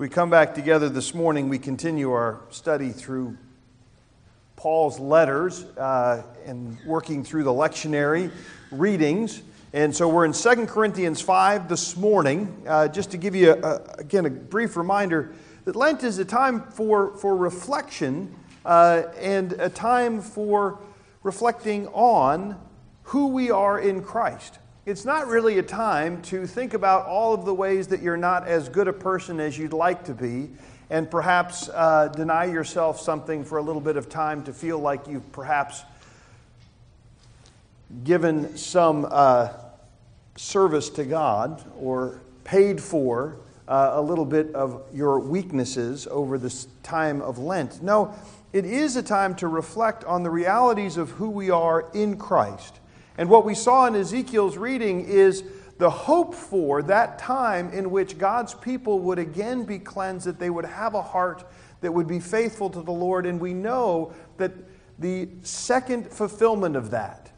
we 0.00 0.08
come 0.08 0.30
back 0.30 0.54
together 0.54 0.88
this 0.88 1.12
morning, 1.12 1.50
we 1.50 1.58
continue 1.58 2.10
our 2.10 2.40
study 2.48 2.88
through 2.88 3.36
Paul's 4.56 4.98
letters 4.98 5.64
uh, 5.76 6.22
and 6.46 6.78
working 6.86 7.22
through 7.22 7.44
the 7.44 7.52
lectionary 7.52 8.32
readings. 8.70 9.42
And 9.74 9.94
so 9.94 10.08
we're 10.08 10.24
in 10.24 10.32
2 10.32 10.66
Corinthians 10.68 11.20
5 11.20 11.68
this 11.68 11.98
morning. 11.98 12.62
Uh, 12.66 12.88
just 12.88 13.10
to 13.10 13.18
give 13.18 13.34
you, 13.34 13.52
a, 13.52 13.58
a, 13.58 13.82
again, 13.98 14.24
a 14.24 14.30
brief 14.30 14.78
reminder 14.78 15.34
that 15.66 15.76
Lent 15.76 16.02
is 16.02 16.18
a 16.18 16.24
time 16.24 16.62
for, 16.62 17.14
for 17.18 17.36
reflection 17.36 18.34
uh, 18.64 19.02
and 19.18 19.52
a 19.52 19.68
time 19.68 20.22
for 20.22 20.78
reflecting 21.22 21.88
on 21.88 22.58
who 23.02 23.26
we 23.26 23.50
are 23.50 23.78
in 23.78 24.02
Christ 24.02 24.60
it's 24.90 25.04
not 25.04 25.28
really 25.28 25.58
a 25.58 25.62
time 25.62 26.20
to 26.20 26.48
think 26.48 26.74
about 26.74 27.06
all 27.06 27.32
of 27.32 27.44
the 27.44 27.54
ways 27.54 27.86
that 27.86 28.02
you're 28.02 28.16
not 28.16 28.48
as 28.48 28.68
good 28.68 28.88
a 28.88 28.92
person 28.92 29.38
as 29.38 29.56
you'd 29.56 29.72
like 29.72 30.02
to 30.02 30.12
be 30.12 30.50
and 30.90 31.08
perhaps 31.08 31.68
uh, 31.68 32.08
deny 32.08 32.44
yourself 32.44 33.00
something 33.00 33.44
for 33.44 33.58
a 33.58 33.62
little 33.62 33.80
bit 33.80 33.96
of 33.96 34.08
time 34.08 34.42
to 34.42 34.52
feel 34.52 34.80
like 34.80 35.06
you've 35.06 35.30
perhaps 35.30 35.84
given 38.02 38.56
some 38.56 39.06
uh, 39.08 39.50
service 40.34 40.90
to 40.90 41.04
God 41.04 41.64
or 41.78 42.20
paid 42.42 42.80
for 42.80 43.36
uh, 43.68 43.92
a 43.92 44.02
little 44.02 44.24
bit 44.24 44.52
of 44.56 44.82
your 44.92 45.20
weaknesses 45.20 46.08
over 46.10 46.36
this 46.36 46.66
time 46.82 47.22
of 47.22 47.38
Lent. 47.38 47.80
No, 47.80 48.12
it 48.52 48.64
is 48.64 48.96
a 48.96 49.04
time 49.04 49.36
to 49.36 49.46
reflect 49.46 50.02
on 50.02 50.24
the 50.24 50.30
realities 50.30 50.96
of 50.96 51.10
who 51.10 51.30
we 51.30 51.48
are 51.48 51.88
in 51.94 52.16
Christ 52.16 52.80
and 53.18 53.28
what 53.28 53.44
we 53.44 53.54
saw 53.54 53.86
in 53.86 53.94
Ezekiel's 53.94 54.56
reading 54.56 55.04
is 55.04 55.42
the 55.78 55.90
hope 55.90 56.34
for 56.34 56.82
that 56.82 57.18
time 57.18 57.70
in 57.72 57.90
which 57.90 58.18
God's 58.18 58.54
people 58.54 58.98
would 59.00 59.18
again 59.18 59.64
be 59.64 59.78
cleansed, 59.78 60.26
that 60.26 60.38
they 60.38 60.50
would 60.50 60.66
have 60.66 60.94
a 60.94 61.02
heart 61.02 61.44
that 61.80 61.92
would 61.92 62.06
be 62.06 62.20
faithful 62.20 62.68
to 62.70 62.82
the 62.82 62.92
Lord. 62.92 63.24
And 63.26 63.40
we 63.40 63.54
know 63.54 64.12
that 64.36 64.52
the 64.98 65.28
second 65.42 66.10
fulfillment 66.10 66.76
of 66.76 66.90
that, 66.90 67.30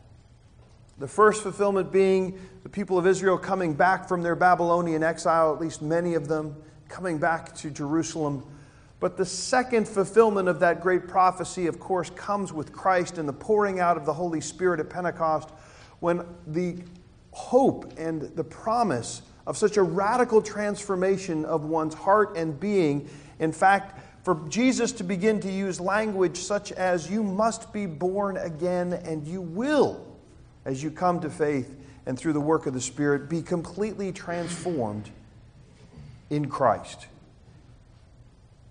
the 0.98 1.06
first 1.06 1.42
fulfillment 1.42 1.92
being 1.92 2.38
the 2.64 2.68
people 2.68 2.98
of 2.98 3.06
Israel 3.06 3.38
coming 3.38 3.74
back 3.74 4.08
from 4.08 4.22
their 4.22 4.34
Babylonian 4.34 5.02
exile, 5.02 5.54
at 5.54 5.60
least 5.60 5.80
many 5.80 6.14
of 6.14 6.28
them 6.28 6.56
coming 6.88 7.18
back 7.18 7.54
to 7.56 7.70
Jerusalem. 7.70 8.44
But 9.02 9.16
the 9.16 9.26
second 9.26 9.88
fulfillment 9.88 10.46
of 10.48 10.60
that 10.60 10.80
great 10.80 11.08
prophecy, 11.08 11.66
of 11.66 11.80
course, 11.80 12.08
comes 12.10 12.52
with 12.52 12.72
Christ 12.72 13.18
and 13.18 13.28
the 13.28 13.32
pouring 13.32 13.80
out 13.80 13.96
of 13.96 14.06
the 14.06 14.12
Holy 14.12 14.40
Spirit 14.40 14.78
at 14.78 14.88
Pentecost 14.88 15.48
when 15.98 16.24
the 16.46 16.76
hope 17.32 17.98
and 17.98 18.22
the 18.36 18.44
promise 18.44 19.22
of 19.44 19.56
such 19.56 19.76
a 19.76 19.82
radical 19.82 20.40
transformation 20.40 21.44
of 21.44 21.64
one's 21.64 21.94
heart 21.94 22.36
and 22.36 22.60
being, 22.60 23.10
in 23.40 23.50
fact, 23.50 23.98
for 24.22 24.40
Jesus 24.48 24.92
to 24.92 25.02
begin 25.02 25.40
to 25.40 25.50
use 25.50 25.80
language 25.80 26.36
such 26.36 26.70
as, 26.70 27.10
You 27.10 27.24
must 27.24 27.72
be 27.72 27.86
born 27.86 28.36
again, 28.36 28.92
and 28.92 29.26
you 29.26 29.40
will, 29.40 30.06
as 30.64 30.80
you 30.80 30.92
come 30.92 31.18
to 31.22 31.28
faith 31.28 31.74
and 32.06 32.16
through 32.16 32.34
the 32.34 32.40
work 32.40 32.66
of 32.66 32.72
the 32.72 32.80
Spirit, 32.80 33.28
be 33.28 33.42
completely 33.42 34.12
transformed 34.12 35.10
in 36.30 36.48
Christ. 36.48 37.08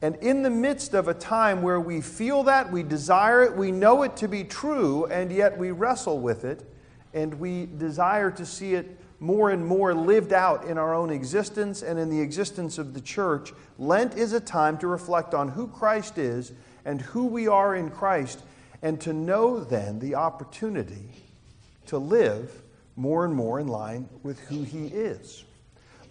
And 0.02 0.16
in 0.18 0.42
the 0.42 0.50
midst 0.50 0.94
of 0.94 1.08
a 1.08 1.14
time 1.14 1.62
where 1.62 1.80
we 1.80 2.02
feel 2.02 2.44
that, 2.44 2.72
we 2.72 2.82
desire 2.82 3.44
it, 3.44 3.56
we 3.56 3.72
know 3.72 4.02
it 4.02 4.18
to 4.18 4.28
be 4.28 4.44
true, 4.44 5.06
and 5.06 5.32
yet 5.32 5.58
we 5.58 5.72
wrestle 5.72 6.20
with 6.20 6.44
it, 6.44 6.64
and 7.14 7.36
we 7.36 7.68
desire 7.78 8.32
to 8.32 8.46
see 8.46 8.74
it 8.74 8.98
more 9.22 9.52
and 9.52 9.64
more 9.64 9.94
lived 9.94 10.34
out 10.34 10.66
in 10.66 10.80
our 10.80 10.96
own 10.96 11.12
existence 11.12 11.84
and 11.84 12.00
in 12.00 12.10
the 12.10 12.20
existence 12.20 12.80
of 12.80 12.96
the 12.96 13.02
church, 13.02 13.54
Lent 13.78 14.16
is 14.16 14.34
a 14.34 14.40
time 14.40 14.80
to 14.80 14.88
reflect 14.88 15.36
on 15.36 15.50
who 15.50 15.68
Christ 15.68 16.18
is 16.18 16.52
and 16.86 17.00
who 17.00 17.28
we 17.28 17.48
are 17.48 17.76
in 17.76 17.92
Christ, 17.92 18.42
and 18.82 19.00
to 19.02 19.14
know 19.14 19.60
then 19.60 20.00
the 20.00 20.16
opportunity 20.16 21.12
to 21.86 22.00
live 22.00 22.64
more 22.96 23.24
and 23.24 23.36
more 23.36 23.60
in 23.60 23.68
line 23.68 24.10
with 24.24 24.40
who 24.40 24.64
He 24.64 24.88
is. 24.88 25.44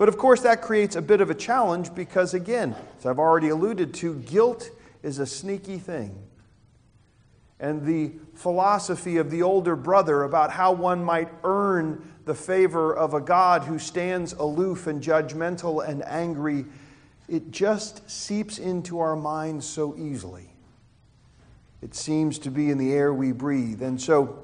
But 0.00 0.08
of 0.08 0.16
course, 0.16 0.40
that 0.40 0.62
creates 0.62 0.96
a 0.96 1.02
bit 1.02 1.20
of 1.20 1.28
a 1.28 1.34
challenge 1.34 1.94
because, 1.94 2.32
again, 2.32 2.74
as 2.98 3.04
I've 3.04 3.18
already 3.18 3.50
alluded 3.50 3.92
to, 3.92 4.14
guilt 4.14 4.70
is 5.02 5.18
a 5.18 5.26
sneaky 5.26 5.76
thing 5.76 6.16
and 7.60 7.84
the 7.84 8.12
philosophy 8.34 9.18
of 9.18 9.30
the 9.30 9.42
older 9.42 9.76
brother 9.76 10.22
about 10.22 10.50
how 10.50 10.72
one 10.72 11.04
might 11.04 11.28
earn 11.44 12.02
the 12.24 12.34
favor 12.34 12.96
of 12.96 13.12
a 13.12 13.20
God 13.20 13.64
who 13.64 13.78
stands 13.78 14.32
aloof 14.32 14.86
and 14.86 15.02
judgmental 15.02 15.86
and 15.86 16.02
angry, 16.06 16.64
it 17.28 17.50
just 17.50 18.10
seeps 18.10 18.58
into 18.58 19.00
our 19.00 19.16
minds 19.16 19.66
so 19.66 19.94
easily. 19.98 20.48
It 21.82 21.94
seems 21.94 22.38
to 22.40 22.50
be 22.50 22.70
in 22.70 22.78
the 22.78 22.94
air 22.94 23.12
we 23.12 23.32
breathe. 23.32 23.82
And 23.82 24.00
so 24.00 24.38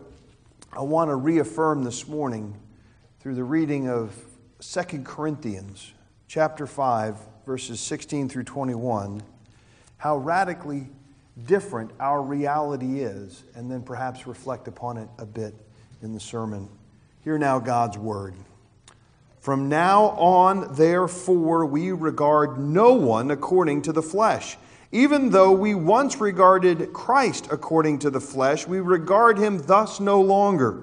I 0.75 0.83
want 0.83 1.09
to 1.09 1.17
reaffirm 1.17 1.84
this 1.84 2.06
morning 2.06 2.55
through 3.21 3.37
the 3.37 3.44
reading 3.44 3.88
of 3.88 4.15
2 4.61 5.03
Corinthians 5.05 5.93
chapter 6.28 6.67
5 6.67 7.17
verses 7.44 7.78
16 7.81 8.28
through 8.28 8.44
21 8.44 9.22
how 9.99 10.17
radically 10.17 10.89
different 11.44 11.91
our 12.00 12.22
reality 12.22 13.00
is, 13.00 13.44
and 13.55 13.71
then 13.71 13.83
perhaps 13.83 14.27
reflect 14.27 14.69
upon 14.69 14.97
it 14.97 15.09
a 15.19 15.27
bit 15.27 15.55
in 16.03 16.12
the 16.12 16.21
sermon. 16.21 16.69
Hear 17.22 17.39
now 17.39 17.59
God's 17.59 17.99
word. 17.99 18.34
From 19.41 19.69
now 19.69 20.06
on, 20.11 20.75
therefore, 20.75 21.67
we 21.67 21.93
regard 21.93 22.59
no 22.59 22.94
one 22.94 23.31
according 23.31 23.83
to 23.83 23.93
the 23.93 24.03
flesh. 24.03 24.56
Even 24.93 25.31
though 25.31 25.53
we 25.53 25.75
once 25.75 26.21
regarded 26.21 26.93
Christ 26.93 27.49
according 27.50 28.00
to 28.00 28.11
the 28.11 28.21
flesh, 28.21 28.67
we 28.67 28.81
regard 28.81 29.38
him 29.38 29.59
thus 29.59 30.00
no 30.00 30.21
longer. 30.21 30.83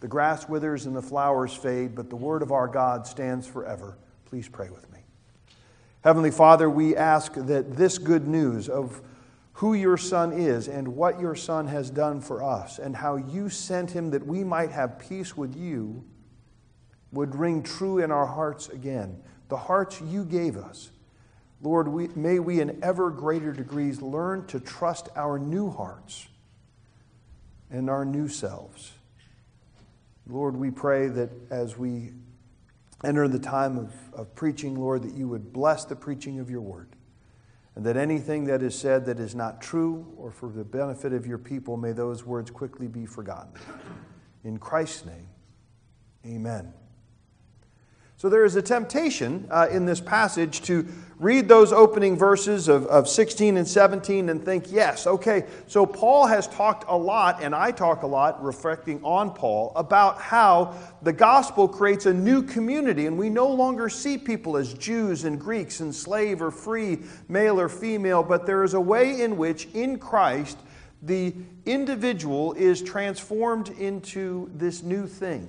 The 0.00 0.08
grass 0.08 0.48
withers 0.48 0.86
and 0.86 0.94
the 0.94 1.02
flowers 1.02 1.54
fade, 1.54 1.94
but 1.94 2.10
the 2.10 2.16
word 2.16 2.42
of 2.42 2.52
our 2.52 2.68
God 2.68 3.06
stands 3.06 3.46
forever. 3.46 3.96
Please 4.26 4.48
pray 4.48 4.68
with 4.68 4.90
me. 4.92 5.00
Heavenly 6.02 6.30
Father, 6.30 6.68
we 6.68 6.94
ask 6.94 7.32
that 7.34 7.76
this 7.76 7.96
good 7.96 8.26
news 8.28 8.68
of 8.68 9.00
who 9.54 9.72
your 9.72 9.96
Son 9.96 10.32
is 10.32 10.68
and 10.68 10.88
what 10.88 11.20
your 11.20 11.34
Son 11.34 11.68
has 11.68 11.88
done 11.88 12.20
for 12.20 12.42
us, 12.42 12.78
and 12.78 12.96
how 12.96 13.16
you 13.16 13.48
sent 13.48 13.92
him 13.92 14.10
that 14.10 14.26
we 14.26 14.44
might 14.44 14.70
have 14.70 14.98
peace 14.98 15.36
with 15.36 15.56
you, 15.56 16.04
would 17.12 17.36
ring 17.36 17.62
true 17.62 18.00
in 18.00 18.10
our 18.10 18.26
hearts 18.26 18.68
again. 18.68 19.22
The 19.48 19.56
hearts 19.56 20.00
you 20.00 20.24
gave 20.24 20.56
us. 20.56 20.90
Lord, 21.62 21.86
we, 21.86 22.08
may 22.08 22.40
we 22.40 22.60
in 22.60 22.82
ever 22.82 23.10
greater 23.10 23.52
degrees 23.52 24.02
learn 24.02 24.46
to 24.48 24.58
trust 24.58 25.08
our 25.16 25.38
new 25.38 25.70
hearts 25.70 26.26
and 27.70 27.88
our 27.88 28.04
new 28.04 28.28
selves. 28.28 28.92
Lord, 30.26 30.56
we 30.56 30.70
pray 30.70 31.08
that 31.08 31.30
as 31.50 31.76
we 31.76 32.12
enter 33.04 33.28
the 33.28 33.38
time 33.38 33.76
of, 33.76 33.92
of 34.14 34.34
preaching, 34.34 34.78
Lord, 34.78 35.02
that 35.02 35.14
you 35.14 35.28
would 35.28 35.52
bless 35.52 35.84
the 35.84 35.96
preaching 35.96 36.40
of 36.40 36.50
your 36.50 36.62
word 36.62 36.88
and 37.76 37.84
that 37.84 37.96
anything 37.96 38.44
that 38.44 38.62
is 38.62 38.78
said 38.78 39.04
that 39.06 39.18
is 39.18 39.34
not 39.34 39.60
true 39.60 40.06
or 40.16 40.30
for 40.30 40.48
the 40.48 40.64
benefit 40.64 41.12
of 41.12 41.26
your 41.26 41.38
people, 41.38 41.76
may 41.76 41.92
those 41.92 42.24
words 42.24 42.50
quickly 42.50 42.86
be 42.86 43.04
forgotten. 43.04 43.52
In 44.44 44.58
Christ's 44.58 45.06
name, 45.06 45.28
amen. 46.24 46.72
So 48.24 48.30
there 48.30 48.46
is 48.46 48.56
a 48.56 48.62
temptation 48.62 49.46
uh, 49.50 49.68
in 49.70 49.84
this 49.84 50.00
passage 50.00 50.62
to 50.62 50.88
read 51.18 51.46
those 51.46 51.74
opening 51.74 52.16
verses 52.16 52.68
of, 52.68 52.86
of 52.86 53.06
16 53.06 53.58
and 53.58 53.68
17 53.68 54.30
and 54.30 54.42
think, 54.42 54.72
yes, 54.72 55.06
okay, 55.06 55.44
so 55.66 55.84
Paul 55.84 56.24
has 56.24 56.48
talked 56.48 56.86
a 56.88 56.96
lot, 56.96 57.42
and 57.42 57.54
I 57.54 57.70
talk 57.70 58.02
a 58.02 58.06
lot, 58.06 58.42
reflecting 58.42 58.98
on 59.04 59.30
Paul, 59.34 59.72
about 59.76 60.18
how 60.18 60.74
the 61.02 61.12
gospel 61.12 61.68
creates 61.68 62.06
a 62.06 62.14
new 62.14 62.42
community, 62.42 63.04
and 63.04 63.18
we 63.18 63.28
no 63.28 63.46
longer 63.46 63.90
see 63.90 64.16
people 64.16 64.56
as 64.56 64.72
Jews 64.72 65.24
and 65.24 65.38
Greeks 65.38 65.80
and 65.80 65.94
slave 65.94 66.40
or 66.40 66.50
free, 66.50 67.00
male 67.28 67.60
or 67.60 67.68
female, 67.68 68.22
but 68.22 68.46
there 68.46 68.64
is 68.64 68.72
a 68.72 68.80
way 68.80 69.20
in 69.20 69.36
which 69.36 69.66
in 69.74 69.98
Christ 69.98 70.56
the 71.02 71.34
individual 71.66 72.54
is 72.54 72.80
transformed 72.80 73.68
into 73.68 74.50
this 74.54 74.82
new 74.82 75.06
thing 75.06 75.46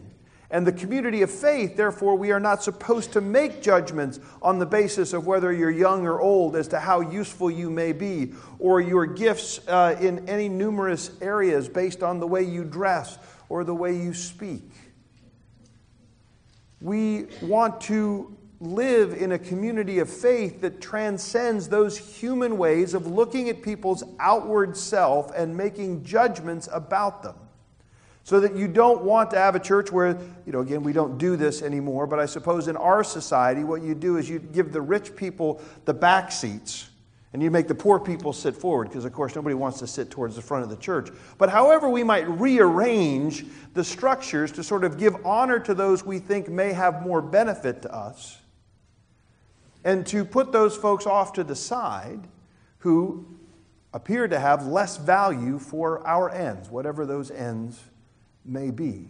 and 0.55 0.65
the 0.65 0.71
community 0.71 1.21
of 1.21 1.29
faith, 1.29 1.75
therefore, 1.75 2.15
we 2.15 2.31
are 2.31 2.39
not 2.39 2.63
supposed 2.63 3.11
to 3.11 3.19
make 3.19 3.61
judgments 3.61 4.21
on 4.41 4.57
the 4.57 4.65
basis 4.65 5.11
of 5.11 5.27
whether 5.27 5.51
you're 5.51 5.69
young 5.69 6.07
or 6.07 6.21
old 6.21 6.55
as 6.55 6.69
to 6.69 6.79
how 6.79 7.01
useful 7.01 7.51
you 7.51 7.69
may 7.69 7.91
be, 7.91 8.31
or 8.57 8.79
your 8.79 9.05
gifts 9.05 9.59
uh, 9.67 9.97
in 9.99 10.29
any 10.29 10.47
numerous 10.47 11.11
areas 11.19 11.67
based 11.67 12.01
on 12.01 12.21
the 12.21 12.25
way 12.25 12.41
you 12.41 12.63
dress 12.63 13.17
or 13.49 13.65
the 13.65 13.75
way 13.75 13.97
you 13.97 14.13
speak. 14.13 14.63
We 16.79 17.25
want 17.41 17.81
to 17.81 18.33
live 18.61 19.11
in 19.11 19.33
a 19.33 19.39
community 19.39 19.99
of 19.99 20.09
faith 20.09 20.61
that 20.61 20.79
transcends 20.79 21.67
those 21.67 21.97
human 21.97 22.57
ways 22.57 22.93
of 22.93 23.07
looking 23.07 23.49
at 23.49 23.61
people's 23.61 24.05
outward 24.21 24.77
self 24.77 25.35
and 25.35 25.57
making 25.57 26.05
judgments 26.05 26.69
about 26.71 27.23
them. 27.23 27.35
So 28.25 28.39
that 28.39 28.55
you 28.55 28.67
don't 28.67 29.03
want 29.03 29.29
to 29.31 29.37
have 29.37 29.55
a 29.55 29.59
church 29.59 29.91
where, 29.91 30.17
you 30.47 30.51
know, 30.51 30.61
again, 30.61 30.81
we 30.81 30.93
don't 30.93 31.19
do 31.19 31.35
this 31.35 31.61
anymore, 31.61 32.07
but 32.07 32.19
I 32.19 32.25
suppose 32.25 32.67
in 32.67 32.75
our 32.75 33.03
society, 33.03 33.63
what 33.63 33.83
you 33.83 33.93
do 33.93 34.17
is 34.17 34.27
you 34.27 34.39
give 34.39 34.73
the 34.73 34.81
rich 34.81 35.15
people 35.15 35.61
the 35.85 35.93
back 35.93 36.31
seats 36.31 36.89
and 37.33 37.43
you 37.43 37.51
make 37.51 37.67
the 37.67 37.75
poor 37.75 37.99
people 37.99 38.33
sit 38.33 38.55
forward, 38.55 38.87
because 38.87 39.05
of 39.05 39.13
course 39.13 39.35
nobody 39.35 39.53
wants 39.53 39.77
to 39.77 39.85
sit 39.85 40.09
towards 40.09 40.35
the 40.35 40.41
front 40.41 40.63
of 40.63 40.71
the 40.71 40.77
church. 40.77 41.09
But 41.37 41.49
however, 41.49 41.87
we 41.87 42.03
might 42.03 42.27
rearrange 42.27 43.45
the 43.75 43.83
structures 43.83 44.51
to 44.53 44.63
sort 44.63 44.83
of 44.85 44.97
give 44.97 45.23
honor 45.23 45.59
to 45.59 45.75
those 45.75 46.03
we 46.03 46.17
think 46.17 46.49
may 46.49 46.73
have 46.73 47.03
more 47.03 47.21
benefit 47.21 47.83
to 47.83 47.93
us, 47.93 48.39
and 49.83 50.07
to 50.07 50.25
put 50.25 50.51
those 50.51 50.75
folks 50.75 51.05
off 51.05 51.33
to 51.33 51.43
the 51.43 51.55
side 51.55 52.21
who 52.79 53.23
appear 53.93 54.27
to 54.27 54.39
have 54.39 54.65
less 54.65 54.97
value 54.97 55.59
for 55.59 56.07
our 56.07 56.31
ends, 56.31 56.71
whatever 56.71 57.05
those 57.05 57.29
ends 57.29 57.83
may 58.45 58.71
be. 58.71 59.07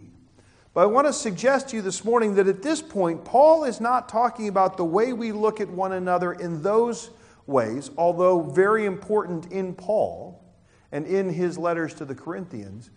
But 0.74 0.82
I 0.82 0.86
want 0.86 1.06
to 1.06 1.12
suggest 1.12 1.70
to 1.70 1.76
you 1.76 1.82
this 1.82 2.04
morning 2.04 2.34
that 2.34 2.46
at 2.48 2.62
this 2.62 2.82
point, 2.82 3.24
Paul 3.24 3.64
is 3.64 3.80
not 3.80 4.10
talking 4.10 4.48
about 4.48 4.76
the 4.76 4.84
way 4.84 5.14
we 5.14 5.32
look 5.32 5.60
at 5.60 5.70
one 5.70 5.92
another 5.92 6.34
in 6.34 6.62
those 6.62 7.10
ways, 7.46 7.90
although 7.96 8.42
very 8.42 8.84
important 8.84 9.50
in 9.50 9.74
Paul 9.74 10.44
and 10.92 11.06
in 11.06 11.32
his 11.32 11.56
letters 11.56 11.94
to 11.94 12.04
the 12.04 12.14
Corinthians. 12.14 12.90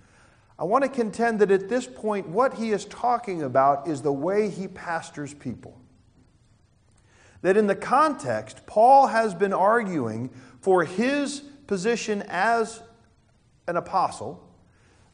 I 0.57 0.65
want 0.65 0.83
to 0.83 0.89
contend 0.89 1.39
that 1.39 1.51
at 1.51 1.69
this 1.69 1.87
point, 1.87 2.27
what 2.27 2.55
he 2.55 2.71
is 2.71 2.83
talking 2.83 3.43
about 3.43 3.87
is 3.87 4.01
the 4.01 4.11
way 4.11 4.49
he 4.49 4.67
pastors 4.67 5.33
people. 5.33 5.79
That 7.43 7.55
in 7.55 7.67
the 7.67 7.75
context, 7.75 8.65
Paul 8.65 9.07
has 9.07 9.33
been 9.33 9.53
arguing 9.53 10.31
for 10.59 10.83
his 10.83 11.39
position 11.67 12.23
as 12.27 12.81
an 13.69 13.77
apostle 13.77 14.48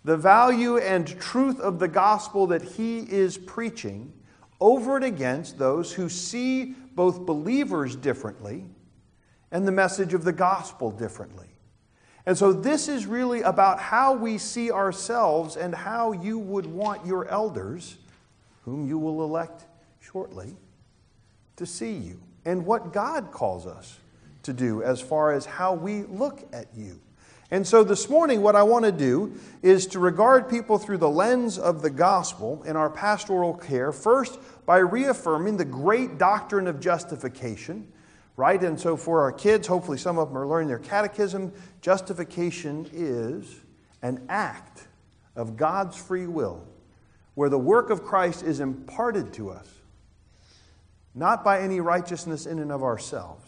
the 0.06 0.16
value 0.16 0.78
and 0.78 1.20
truth 1.20 1.60
of 1.60 1.80
the 1.80 1.88
gospel 1.88 2.46
that 2.46 2.62
he 2.62 3.00
is 3.00 3.40
preaching 3.40 4.14
over 4.62 4.96
and 4.96 5.04
against 5.04 5.58
those 5.58 5.92
who 5.92 6.08
see 6.10 6.76
both 6.94 7.26
believers 7.26 7.96
differently 7.96 8.66
and 9.52 9.68
the 9.68 9.72
message 9.72 10.14
of 10.14 10.24
the 10.24 10.32
gospel 10.32 10.92
differently. 10.92 11.48
And 12.28 12.38
so, 12.38 12.54
this 12.54 12.88
is 12.88 13.08
really 13.08 13.42
about 13.42 13.80
how 13.80 14.14
we 14.14 14.38
see 14.38 14.72
ourselves 14.72 15.58
and 15.58 15.74
how 15.74 16.12
you 16.12 16.38
would 16.38 16.68
want 16.68 17.06
your 17.06 17.28
elders, 17.28 17.98
whom 18.64 18.88
you 18.88 19.00
will 19.00 19.24
elect 19.24 19.66
shortly, 20.02 20.56
to 21.56 21.66
see 21.66 21.94
you, 21.94 22.22
and 22.46 22.64
what 22.64 22.94
God 22.94 23.32
calls 23.32 23.66
us 23.66 24.00
to 24.44 24.54
do 24.54 24.84
as 24.84 25.02
far 25.02 25.32
as 25.32 25.46
how 25.46 25.74
we 25.74 26.04
look 26.04 26.48
at 26.54 26.68
you. 26.76 27.00
And 27.52 27.66
so 27.66 27.84
this 27.84 28.10
morning, 28.10 28.42
what 28.42 28.56
I 28.56 28.64
want 28.64 28.86
to 28.86 28.92
do 28.92 29.34
is 29.62 29.86
to 29.88 30.00
regard 30.00 30.50
people 30.50 30.80
through 30.80 30.98
the 30.98 31.10
lens 31.10 31.60
of 31.60 31.84
the 31.84 31.92
gospel 31.92 32.64
in 32.64 32.76
our 32.76 32.90
pastoral 32.90 33.54
care, 33.54 33.92
first 33.92 34.40
by 34.66 34.78
reaffirming 34.78 35.58
the 35.58 35.66
great 35.66 36.18
doctrine 36.18 36.66
of 36.66 36.80
justification, 36.80 37.88
right? 38.36 38.62
And 38.64 38.80
so 38.80 38.98
for 38.98 39.22
our 39.22 39.32
kids, 39.32 39.68
hopefully 39.68 40.00
some 40.00 40.18
of 40.18 40.30
them 40.30 40.38
are 40.38 40.48
learning 40.48 40.70
their 40.70 40.80
catechism. 40.80 41.54
Justification 41.82 42.90
is 42.92 43.62
an 44.02 44.26
act 44.28 44.88
of 45.36 45.56
God's 45.56 45.98
free 45.98 46.28
will 46.28 46.66
where 47.36 47.50
the 47.50 47.60
work 47.60 47.92
of 47.92 48.04
Christ 48.04 48.42
is 48.44 48.60
imparted 48.60 49.34
to 49.34 49.52
us, 49.52 49.68
not 51.14 51.44
by 51.44 51.62
any 51.62 51.80
righteousness 51.80 52.48
in 52.48 52.58
and 52.58 52.72
of 52.72 52.82
ourselves 52.82 53.45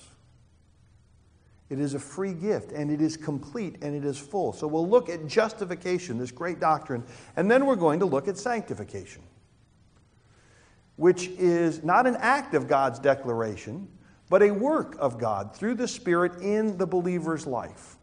it 1.70 1.80
is 1.80 1.94
a 1.94 2.00
free 2.00 2.34
gift, 2.34 2.72
and 2.72 2.90
it 2.90 3.02
is 3.02 3.18
complete, 3.18 3.78
and 3.82 3.94
it 3.94 4.06
is 4.06 4.18
full. 4.18 4.54
So 4.54 4.68
we'll 4.68 4.88
look 4.88 5.10
at 5.10 5.28
justification, 5.28 6.18
this 6.18 6.32
great 6.32 6.60
doctrine, 6.60 7.04
and 7.36 7.52
then 7.52 7.66
we're 7.66 7.76
going 7.76 8.00
to 8.00 8.06
look 8.06 8.28
at 8.28 8.38
sanctification, 8.38 9.22
which 10.96 11.28
is 11.38 11.84
not 11.84 12.08
an 12.08 12.16
act 12.20 12.54
of 12.54 12.68
God's 12.68 13.00
declaration, 13.00 13.90
but 14.30 14.42
a 14.42 14.52
work 14.52 14.96
of 15.00 15.20
God 15.20 15.56
through 15.56 15.76
the 15.76 15.88
Spirit 15.88 16.42
in 16.42 16.78
the 16.78 16.88
believer's 16.88 17.46
life. 17.46 17.98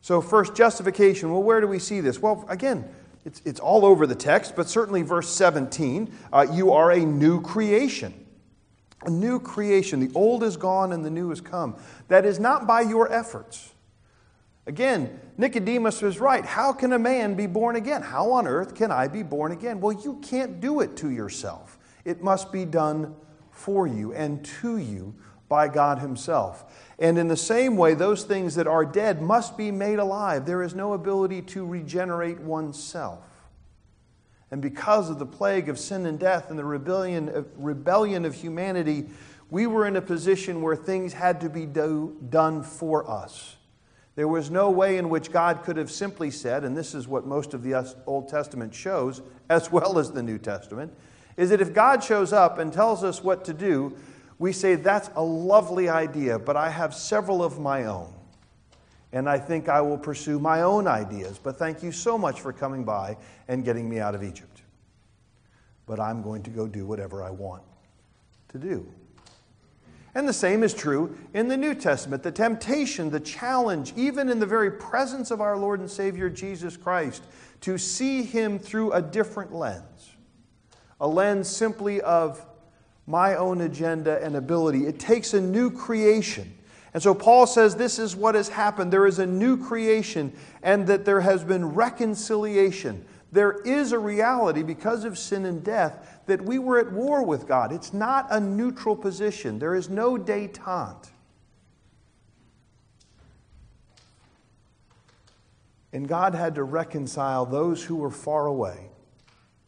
So, 0.00 0.20
first, 0.20 0.54
justification. 0.54 1.32
Well, 1.32 1.42
where 1.42 1.60
do 1.60 1.66
we 1.66 1.80
see 1.80 2.00
this? 2.00 2.20
Well, 2.20 2.44
again, 2.48 2.88
it's, 3.24 3.42
it's 3.44 3.58
all 3.58 3.84
over 3.84 4.06
the 4.06 4.14
text, 4.14 4.54
but 4.54 4.68
certainly 4.68 5.02
verse 5.02 5.28
17 5.28 6.12
uh, 6.32 6.46
you 6.52 6.70
are 6.72 6.92
a 6.92 7.00
new 7.00 7.40
creation 7.42 8.25
a 9.06 9.10
new 9.10 9.40
creation. 9.40 10.00
The 10.00 10.10
old 10.14 10.42
is 10.42 10.56
gone 10.56 10.92
and 10.92 11.04
the 11.04 11.10
new 11.10 11.30
has 11.30 11.40
come. 11.40 11.76
That 12.08 12.26
is 12.26 12.38
not 12.38 12.66
by 12.66 12.82
your 12.82 13.10
efforts. 13.10 13.72
Again, 14.66 15.20
Nicodemus 15.38 16.02
was 16.02 16.18
right. 16.18 16.44
How 16.44 16.72
can 16.72 16.92
a 16.92 16.98
man 16.98 17.34
be 17.34 17.46
born 17.46 17.76
again? 17.76 18.02
How 18.02 18.32
on 18.32 18.48
earth 18.48 18.74
can 18.74 18.90
I 18.90 19.06
be 19.06 19.22
born 19.22 19.52
again? 19.52 19.80
Well, 19.80 19.92
you 19.92 20.18
can't 20.22 20.60
do 20.60 20.80
it 20.80 20.96
to 20.98 21.10
yourself. 21.10 21.78
It 22.04 22.22
must 22.22 22.52
be 22.52 22.64
done 22.64 23.14
for 23.52 23.86
you 23.86 24.12
and 24.12 24.44
to 24.60 24.78
you 24.78 25.14
by 25.48 25.68
God 25.68 26.00
Himself. 26.00 26.92
And 26.98 27.16
in 27.16 27.28
the 27.28 27.36
same 27.36 27.76
way, 27.76 27.94
those 27.94 28.24
things 28.24 28.56
that 28.56 28.66
are 28.66 28.84
dead 28.84 29.22
must 29.22 29.56
be 29.56 29.70
made 29.70 30.00
alive. 30.00 30.46
There 30.46 30.62
is 30.62 30.74
no 30.74 30.94
ability 30.94 31.42
to 31.42 31.64
regenerate 31.64 32.40
oneself. 32.40 33.20
And 34.50 34.62
because 34.62 35.10
of 35.10 35.18
the 35.18 35.26
plague 35.26 35.68
of 35.68 35.78
sin 35.78 36.06
and 36.06 36.18
death 36.18 36.50
and 36.50 36.58
the 36.58 36.64
rebellion 36.64 37.28
of, 37.28 37.46
rebellion 37.56 38.24
of 38.24 38.34
humanity, 38.34 39.06
we 39.50 39.66
were 39.66 39.86
in 39.86 39.96
a 39.96 40.02
position 40.02 40.62
where 40.62 40.76
things 40.76 41.12
had 41.12 41.40
to 41.40 41.48
be 41.48 41.66
do, 41.66 42.16
done 42.30 42.62
for 42.62 43.08
us. 43.10 43.56
There 44.14 44.28
was 44.28 44.50
no 44.50 44.70
way 44.70 44.96
in 44.96 45.10
which 45.10 45.30
God 45.30 45.62
could 45.62 45.76
have 45.76 45.90
simply 45.90 46.30
said, 46.30 46.64
and 46.64 46.76
this 46.76 46.94
is 46.94 47.06
what 47.06 47.26
most 47.26 47.54
of 47.54 47.62
the 47.62 47.94
Old 48.06 48.28
Testament 48.28 48.74
shows, 48.74 49.20
as 49.50 49.70
well 49.70 49.98
as 49.98 50.10
the 50.10 50.22
New 50.22 50.38
Testament, 50.38 50.92
is 51.36 51.50
that 51.50 51.60
if 51.60 51.74
God 51.74 52.02
shows 52.02 52.32
up 52.32 52.58
and 52.58 52.72
tells 52.72 53.04
us 53.04 53.22
what 53.22 53.44
to 53.44 53.52
do, 53.52 53.94
we 54.38 54.52
say, 54.52 54.74
That's 54.74 55.10
a 55.16 55.22
lovely 55.22 55.88
idea, 55.88 56.38
but 56.38 56.56
I 56.56 56.70
have 56.70 56.94
several 56.94 57.44
of 57.44 57.58
my 57.58 57.84
own 57.84 58.15
and 59.12 59.28
I 59.28 59.38
think 59.38 59.68
I 59.68 59.80
will 59.80 59.98
pursue 59.98 60.38
my 60.38 60.62
own 60.62 60.86
ideas. 60.86 61.38
But 61.42 61.58
thank 61.58 61.82
you 61.82 61.92
so 61.92 62.18
much 62.18 62.40
for 62.40 62.52
coming 62.52 62.84
by 62.84 63.16
and 63.48 63.64
getting 63.64 63.88
me 63.88 64.00
out 64.00 64.14
of 64.14 64.22
Egypt. 64.22 64.62
But 65.86 66.00
I'm 66.00 66.22
going 66.22 66.42
to 66.44 66.50
go 66.50 66.66
do 66.66 66.84
whatever 66.84 67.22
I 67.22 67.30
want 67.30 67.62
to 68.48 68.58
do. 68.58 68.86
And 70.14 70.26
the 70.26 70.32
same 70.32 70.62
is 70.62 70.72
true 70.72 71.16
in 71.34 71.48
the 71.48 71.58
New 71.58 71.74
Testament. 71.74 72.22
The 72.22 72.32
temptation, 72.32 73.10
the 73.10 73.20
challenge, 73.20 73.92
even 73.96 74.30
in 74.30 74.40
the 74.40 74.46
very 74.46 74.70
presence 74.70 75.30
of 75.30 75.42
our 75.42 75.58
Lord 75.58 75.78
and 75.78 75.90
Savior 75.90 76.30
Jesus 76.30 76.76
Christ, 76.76 77.22
to 77.60 77.76
see 77.76 78.22
Him 78.22 78.58
through 78.58 78.92
a 78.92 79.02
different 79.02 79.52
lens, 79.52 80.12
a 81.00 81.06
lens 81.06 81.48
simply 81.48 82.00
of 82.00 82.44
my 83.06 83.34
own 83.34 83.60
agenda 83.60 84.22
and 84.24 84.36
ability. 84.36 84.86
It 84.86 84.98
takes 84.98 85.34
a 85.34 85.40
new 85.40 85.70
creation 85.70 86.56
and 86.96 87.02
so 87.02 87.14
Paul 87.14 87.46
says 87.46 87.76
this 87.76 87.98
is 87.98 88.16
what 88.16 88.34
has 88.34 88.48
happened. 88.48 88.90
There 88.90 89.06
is 89.06 89.18
a 89.18 89.26
new 89.26 89.62
creation 89.62 90.32
and 90.62 90.86
that 90.86 91.04
there 91.04 91.20
has 91.20 91.44
been 91.44 91.74
reconciliation. 91.74 93.04
There 93.30 93.60
is 93.66 93.92
a 93.92 93.98
reality 93.98 94.62
because 94.62 95.04
of 95.04 95.18
sin 95.18 95.44
and 95.44 95.62
death 95.62 96.22
that 96.24 96.40
we 96.40 96.58
were 96.58 96.78
at 96.78 96.90
war 96.90 97.22
with 97.22 97.46
God. 97.46 97.70
It's 97.70 97.92
not 97.92 98.28
a 98.30 98.40
neutral 98.40 98.96
position, 98.96 99.58
there 99.58 99.74
is 99.74 99.90
no 99.90 100.16
detente. 100.16 101.10
And 105.92 106.08
God 106.08 106.34
had 106.34 106.54
to 106.54 106.64
reconcile 106.64 107.44
those 107.44 107.84
who 107.84 107.96
were 107.96 108.10
far 108.10 108.46
away, 108.46 108.88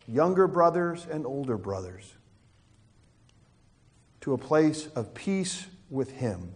younger 0.07 0.49
brothers 0.49 1.07
and 1.11 1.27
older 1.27 1.59
brothers. 1.59 2.15
to 4.23 4.33
a 4.33 4.39
place 4.39 4.87
of 4.97 5.13
peace 5.13 5.67
with 5.91 6.13
Him. 6.13 6.55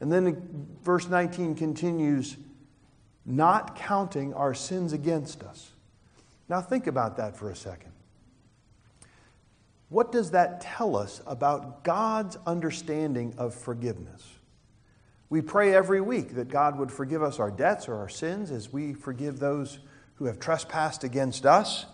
And 0.00 0.10
then 0.10 0.66
verse 0.82 1.08
19 1.08 1.54
continues, 1.54 2.36
not 3.26 3.76
counting 3.76 4.32
our 4.34 4.54
sins 4.54 4.92
against 4.92 5.42
us. 5.42 5.72
Now, 6.48 6.60
think 6.60 6.86
about 6.86 7.18
that 7.18 7.36
for 7.36 7.50
a 7.50 7.56
second. 7.56 7.92
What 9.90 10.10
does 10.10 10.30
that 10.30 10.60
tell 10.60 10.96
us 10.96 11.20
about 11.26 11.84
God's 11.84 12.38
understanding 12.46 13.34
of 13.36 13.54
forgiveness? 13.54 14.26
We 15.28 15.42
pray 15.42 15.74
every 15.74 16.00
week 16.00 16.34
that 16.34 16.48
God 16.48 16.78
would 16.78 16.90
forgive 16.90 17.22
us 17.22 17.38
our 17.38 17.50
debts 17.50 17.88
or 17.88 17.96
our 17.96 18.08
sins 18.08 18.50
as 18.50 18.72
we 18.72 18.94
forgive 18.94 19.38
those 19.38 19.78
who 20.14 20.24
have 20.24 20.40
trespassed 20.40 21.04
against 21.04 21.46
us. 21.46 21.86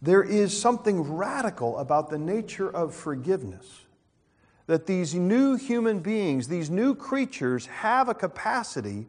There 0.00 0.22
is 0.22 0.58
something 0.58 1.16
radical 1.16 1.76
about 1.78 2.08
the 2.08 2.18
nature 2.18 2.70
of 2.70 2.94
forgiveness. 2.94 3.66
That 4.68 4.86
these 4.86 5.14
new 5.14 5.56
human 5.56 5.98
beings, 5.98 6.46
these 6.46 6.70
new 6.70 6.94
creatures, 6.94 7.66
have 7.66 8.08
a 8.08 8.14
capacity 8.14 9.08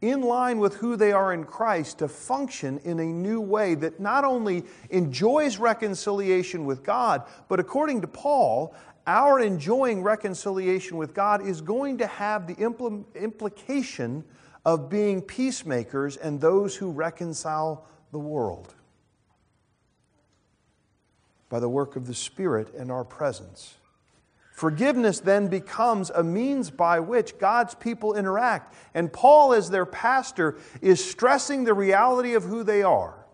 in 0.00 0.20
line 0.20 0.58
with 0.58 0.76
who 0.76 0.96
they 0.96 1.12
are 1.12 1.32
in 1.32 1.44
Christ 1.44 1.98
to 1.98 2.08
function 2.08 2.80
in 2.84 2.98
a 2.98 3.04
new 3.04 3.40
way 3.40 3.74
that 3.76 4.00
not 4.00 4.24
only 4.24 4.64
enjoys 4.90 5.58
reconciliation 5.58 6.64
with 6.64 6.82
God, 6.82 7.22
but 7.48 7.60
according 7.60 8.00
to 8.00 8.08
Paul, 8.08 8.74
our 9.06 9.40
enjoying 9.40 10.02
reconciliation 10.02 10.96
with 10.96 11.14
God 11.14 11.46
is 11.46 11.60
going 11.60 11.98
to 11.98 12.06
have 12.06 12.46
the 12.46 12.54
impl- 12.56 13.04
implication 13.14 14.24
of 14.64 14.88
being 14.88 15.20
peacemakers 15.20 16.16
and 16.16 16.40
those 16.40 16.76
who 16.76 16.90
reconcile 16.90 17.86
the 18.12 18.18
world 18.18 18.74
by 21.48 21.60
the 21.60 21.68
work 21.68 21.96
of 21.96 22.06
the 22.06 22.14
Spirit 22.14 22.74
in 22.74 22.90
our 22.90 23.04
presence. 23.04 23.74
Forgiveness 24.62 25.18
then 25.18 25.48
becomes 25.48 26.10
a 26.10 26.22
means 26.22 26.70
by 26.70 27.00
which 27.00 27.36
God's 27.36 27.74
people 27.74 28.14
interact. 28.14 28.72
And 28.94 29.12
Paul, 29.12 29.54
as 29.54 29.70
their 29.70 29.84
pastor, 29.84 30.56
is 30.80 31.04
stressing 31.04 31.64
the 31.64 31.74
reality 31.74 32.34
of 32.34 32.44
who 32.44 32.62
they 32.62 32.84
are. 32.84 33.26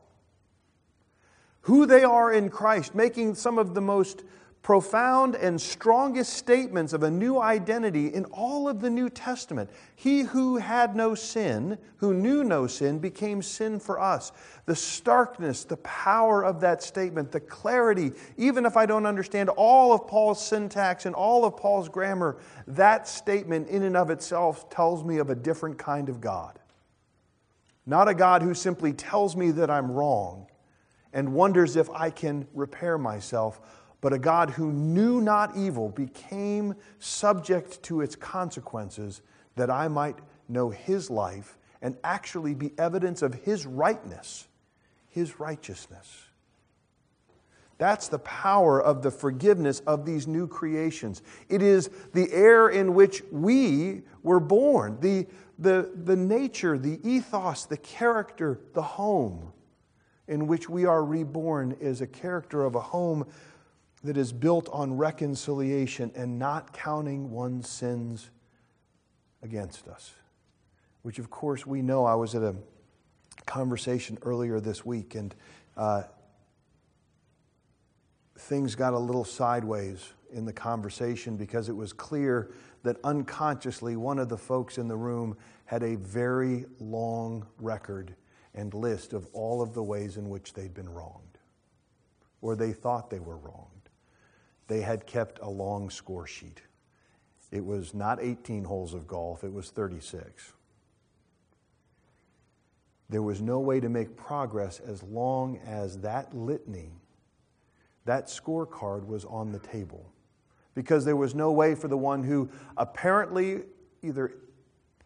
Who 1.61 1.85
they 1.85 2.03
are 2.03 2.33
in 2.33 2.49
Christ, 2.49 2.95
making 2.95 3.35
some 3.35 3.59
of 3.59 3.75
the 3.75 3.83
most 3.83 4.25
profound 4.63 5.35
and 5.35 5.61
strongest 5.61 6.35
statements 6.35 6.93
of 6.93 7.03
a 7.03 7.11
new 7.11 7.39
identity 7.39 8.09
in 8.09 8.25
all 8.27 8.69
of 8.69 8.81
the 8.81 8.91
New 8.91 9.09
Testament. 9.09 9.71
He 9.95 10.23
who 10.23 10.57
had 10.57 10.95
no 10.95 11.15
sin, 11.15 11.79
who 11.97 12.13
knew 12.13 12.45
no 12.45 12.67
sin, 12.67 12.99
became 12.99 13.41
sin 13.41 13.79
for 13.79 14.01
us. 14.01 14.33
The 14.67 14.77
starkness, 14.77 15.65
the 15.65 15.79
power 15.79 16.45
of 16.45 16.61
that 16.61 16.83
statement, 16.83 17.33
the 17.33 17.41
clarity, 17.41 18.13
even 18.37 18.67
if 18.67 18.77
I 18.77 18.85
don't 18.85 19.07
understand 19.07 19.49
all 19.51 19.93
of 19.93 20.07
Paul's 20.07 20.45
syntax 20.45 21.07
and 21.07 21.15
all 21.15 21.45
of 21.45 21.57
Paul's 21.57 21.89
grammar, 21.89 22.37
that 22.67 23.09
statement 23.09 23.69
in 23.69 23.85
and 23.85 23.97
of 23.97 24.11
itself 24.11 24.69
tells 24.69 25.05
me 25.05 25.19
of 25.19 25.31
a 25.31 25.35
different 25.35 25.79
kind 25.79 26.09
of 26.09 26.21
God. 26.21 26.59
Not 27.87 28.07
a 28.09 28.15
God 28.15 28.43
who 28.43 28.53
simply 28.53 28.93
tells 28.93 29.35
me 29.35 29.51
that 29.53 29.71
I'm 29.71 29.91
wrong 29.91 30.47
and 31.15 31.33
wonders 31.33 31.77
if 31.77 31.89
I 31.91 32.11
can 32.11 32.47
repair 32.53 32.99
myself 32.99 33.61
but 34.01 34.13
a 34.13 34.19
God 34.19 34.51
who 34.51 34.73
knew 34.73 35.21
not 35.21 35.57
evil 35.57 35.89
became 35.89 36.75
subject 36.99 37.83
to 37.85 38.01
its 38.01 38.15
consequences 38.15 39.23
that 39.57 39.71
I 39.71 39.89
might 39.89 40.19
know 40.49 40.71
his 40.71 41.11
life 41.11 41.59
and 41.83 41.97
actually 42.05 42.55
be 42.55 42.73
evidence 42.79 43.23
of 43.23 43.35
his 43.35 43.67
rightness, 43.67 44.47
his 45.09 45.41
righteousness. 45.41 46.25
That's 47.79 48.09
the 48.09 48.19
power 48.19 48.83
of 48.83 49.03
the 49.03 49.11
forgiveness 49.11 49.81
of 49.81 50.05
these 50.05 50.27
new 50.27 50.49
creations. 50.49 51.23
It 51.49 51.63
is 51.63 51.91
the 52.13 52.33
air 52.33 52.69
in 52.69 52.95
which 52.95 53.23
we 53.31 54.03
were 54.25 54.41
born, 54.41 54.99
the, 55.01 55.27
the, 55.59 55.91
the 56.05 56.17
nature, 56.17 56.77
the 56.77 56.99
ethos, 57.09 57.67
the 57.67 57.77
character, 57.77 58.61
the 58.75 58.83
home 58.83 59.53
in 60.27 60.47
which 60.47 60.69
we 60.69 60.85
are 60.85 61.05
reborn 61.05 61.77
is 61.81 62.01
a 62.01 62.07
character 62.07 62.65
of 62.65 62.75
a 62.75 62.81
home 62.81 63.27
that 64.05 64.17
is 64.17 64.33
built 64.33 64.69
on 64.73 64.97
reconciliation 64.97 66.13
and 66.15 66.39
not 66.39 66.73
counting 66.73 67.31
one's 67.31 67.69
sins 67.69 68.31
against 69.43 69.89
us. 69.89 70.13
Which, 71.03 71.19
of 71.19 71.31
course, 71.31 71.67
we 71.67 71.83
know. 71.83 72.05
I 72.05 72.15
was 72.15 72.35
at 72.35 72.43
a 72.43 72.55
conversation 73.47 74.19
earlier 74.23 74.61
this 74.61 74.85
week, 74.85 75.15
and 75.15 75.35
uh, 75.77 76.03
things 78.39 78.75
got 78.75 78.95
a 78.95 78.99
little 78.99 79.25
sideways 79.25 80.13
in 80.33 80.45
the 80.45 80.53
conversation 80.53 81.37
because 81.37 81.69
it 81.69 81.77
was 81.77 81.93
clear 81.93 82.53
that 82.83 82.97
unconsciously 83.03 83.97
one 83.97 84.19
of 84.19 84.29
the 84.29 84.39
folks 84.39 84.79
in 84.79 84.87
the 84.87 84.97
room 84.97 85.37
had 85.65 85.83
a 85.83 85.97
very 85.97 86.67
long 86.79 87.47
record 87.59 88.15
and 88.55 88.75
list 88.75 89.13
of 89.13 89.29
all 89.33 89.61
of 89.63 89.75
the 89.75 89.83
ways 89.83 90.17
in 90.17 90.29
which 90.29 90.53
they'd 90.53 90.75
been 90.75 90.89
wronged 90.89 91.39
or 92.41 92.55
they 92.55 92.73
thought 92.73 93.11
they 93.11 93.21
were 93.21 93.37
wrong 93.37 93.69
they 94.69 94.83
had 94.83 95.07
kept 95.07 95.41
a 95.41 95.49
long 95.49 95.91
score 95.91 96.27
sheet. 96.27 96.63
It 97.51 97.65
was 97.65 97.95
not 97.95 98.23
18 98.23 98.65
holes 98.65 98.95
of 98.95 99.07
golf, 99.09 99.43
it 99.43 99.53
was 99.53 99.71
36. 99.71 100.53
There 103.11 103.23
was 103.23 103.41
no 103.41 103.59
way 103.59 103.81
to 103.81 103.89
make 103.89 104.17
progress 104.17 104.81
as 104.81 105.03
long 105.03 105.59
as 105.67 105.99
that 106.01 106.37
litany, 106.37 106.91
that 108.05 108.27
scorecard 108.27 109.07
was 109.07 109.25
on 109.25 109.51
the 109.51 109.59
table. 109.59 110.13
Because 110.75 111.07
there 111.07 111.17
was 111.17 111.35
no 111.35 111.51
way 111.51 111.75
for 111.75 111.89
the 111.89 111.97
one 111.97 112.23
who 112.23 112.51
apparently, 112.77 113.63
either 114.03 114.35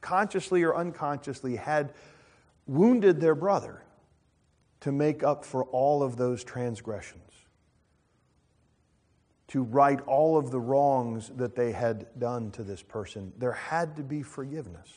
consciously 0.01 0.65
or 0.65 0.77
unconsciously, 0.77 1.55
had 1.57 1.95
wounded 2.67 3.21
their 3.21 3.37
brother 3.37 3.85
to 4.81 4.91
make 4.91 5.23
up 5.23 5.45
for 5.45 5.65
all 5.67 6.03
of 6.03 6.17
those 6.17 6.43
transgressions 6.43 7.32
to 9.53 9.63
right 9.65 10.01
all 10.07 10.39
of 10.39 10.51
the 10.51 10.59
wrongs 10.59 11.31
that 11.37 11.55
they 11.55 11.73
had 11.73 12.07
done 12.19 12.51
to 12.53 12.63
this 12.63 12.83
person. 12.83 13.31
There 13.37 13.53
had 13.53 13.97
to 13.97 14.03
be 14.03 14.23
forgiveness. 14.23 14.89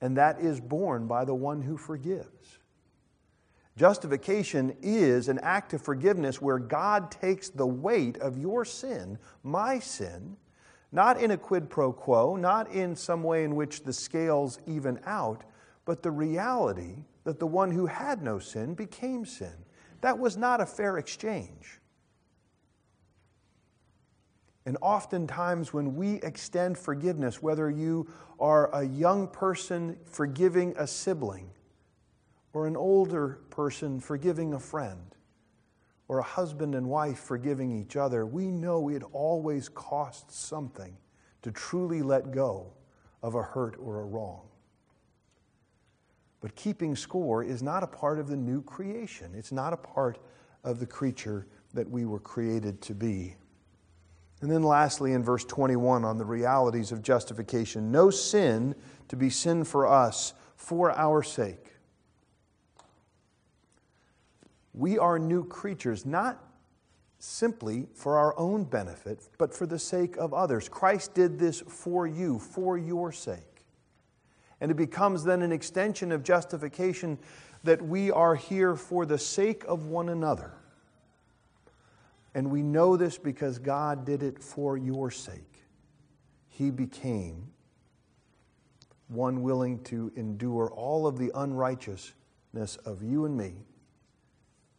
And 0.00 0.16
that 0.16 0.40
is 0.40 0.60
born 0.60 1.06
by 1.06 1.24
the 1.24 1.36
one 1.36 1.62
who 1.62 1.76
forgives. 1.76 2.58
Justification 3.76 4.76
is 4.82 5.28
an 5.28 5.38
act 5.44 5.74
of 5.74 5.80
forgiveness 5.80 6.42
where 6.42 6.58
God 6.58 7.12
takes 7.12 7.50
the 7.50 7.64
weight 7.64 8.16
of 8.16 8.36
your 8.36 8.64
sin, 8.64 9.16
my 9.44 9.78
sin, 9.78 10.36
not 10.90 11.22
in 11.22 11.30
a 11.30 11.38
quid 11.38 11.70
pro 11.70 11.92
quo, 11.92 12.34
not 12.34 12.68
in 12.72 12.96
some 12.96 13.22
way 13.22 13.44
in 13.44 13.54
which 13.54 13.84
the 13.84 13.92
scales 13.92 14.58
even 14.66 14.98
out, 15.06 15.44
but 15.84 16.02
the 16.02 16.10
reality 16.10 17.04
that 17.22 17.38
the 17.38 17.46
one 17.46 17.70
who 17.70 17.86
had 17.86 18.22
no 18.22 18.40
sin 18.40 18.74
became 18.74 19.24
sin. 19.24 19.54
That 20.00 20.18
was 20.18 20.36
not 20.36 20.60
a 20.60 20.66
fair 20.66 20.98
exchange. 20.98 21.78
And 24.64 24.76
oftentimes, 24.80 25.72
when 25.72 25.96
we 25.96 26.14
extend 26.22 26.78
forgiveness, 26.78 27.42
whether 27.42 27.68
you 27.70 28.08
are 28.38 28.72
a 28.74 28.84
young 28.84 29.26
person 29.26 29.98
forgiving 30.04 30.74
a 30.76 30.86
sibling, 30.86 31.50
or 32.52 32.66
an 32.66 32.76
older 32.76 33.40
person 33.50 33.98
forgiving 33.98 34.54
a 34.54 34.60
friend, 34.60 35.16
or 36.06 36.18
a 36.18 36.22
husband 36.22 36.74
and 36.74 36.88
wife 36.88 37.18
forgiving 37.18 37.72
each 37.72 37.96
other, 37.96 38.26
we 38.26 38.50
know 38.50 38.88
it 38.88 39.02
always 39.12 39.68
costs 39.68 40.36
something 40.36 40.96
to 41.42 41.50
truly 41.50 42.02
let 42.02 42.30
go 42.30 42.72
of 43.22 43.34
a 43.34 43.42
hurt 43.42 43.76
or 43.80 44.00
a 44.00 44.04
wrong. 44.04 44.42
But 46.40 46.54
keeping 46.54 46.94
score 46.96 47.42
is 47.42 47.62
not 47.62 47.82
a 47.82 47.86
part 47.86 48.18
of 48.18 48.28
the 48.28 48.36
new 48.36 48.62
creation, 48.62 49.32
it's 49.34 49.52
not 49.52 49.72
a 49.72 49.76
part 49.76 50.18
of 50.64 50.78
the 50.78 50.86
creature 50.86 51.46
that 51.72 51.88
we 51.88 52.04
were 52.04 52.20
created 52.20 52.80
to 52.82 52.94
be. 52.94 53.36
And 54.42 54.50
then, 54.50 54.64
lastly, 54.64 55.12
in 55.12 55.22
verse 55.22 55.44
21, 55.44 56.04
on 56.04 56.18
the 56.18 56.24
realities 56.24 56.90
of 56.90 57.00
justification 57.00 57.92
no 57.92 58.10
sin 58.10 58.74
to 59.08 59.16
be 59.16 59.30
sin 59.30 59.62
for 59.62 59.86
us 59.86 60.34
for 60.56 60.90
our 60.90 61.22
sake. 61.22 61.68
We 64.74 64.98
are 64.98 65.18
new 65.18 65.44
creatures, 65.44 66.04
not 66.04 66.42
simply 67.20 67.86
for 67.94 68.18
our 68.18 68.36
own 68.36 68.64
benefit, 68.64 69.28
but 69.38 69.54
for 69.54 69.64
the 69.64 69.78
sake 69.78 70.16
of 70.16 70.34
others. 70.34 70.68
Christ 70.68 71.14
did 71.14 71.38
this 71.38 71.60
for 71.60 72.08
you, 72.08 72.40
for 72.40 72.76
your 72.76 73.12
sake. 73.12 73.64
And 74.60 74.72
it 74.72 74.76
becomes 74.76 75.22
then 75.22 75.42
an 75.42 75.52
extension 75.52 76.10
of 76.10 76.24
justification 76.24 77.16
that 77.62 77.80
we 77.80 78.10
are 78.10 78.34
here 78.34 78.74
for 78.74 79.06
the 79.06 79.18
sake 79.18 79.62
of 79.68 79.86
one 79.86 80.08
another. 80.08 80.54
And 82.34 82.50
we 82.50 82.62
know 82.62 82.96
this 82.96 83.18
because 83.18 83.58
God 83.58 84.04
did 84.04 84.22
it 84.22 84.42
for 84.42 84.76
your 84.76 85.10
sake. 85.10 85.64
He 86.48 86.70
became 86.70 87.48
one 89.08 89.42
willing 89.42 89.82
to 89.84 90.10
endure 90.16 90.70
all 90.70 91.06
of 91.06 91.18
the 91.18 91.30
unrighteousness 91.34 92.76
of 92.84 93.02
you 93.02 93.26
and 93.26 93.36
me 93.36 93.54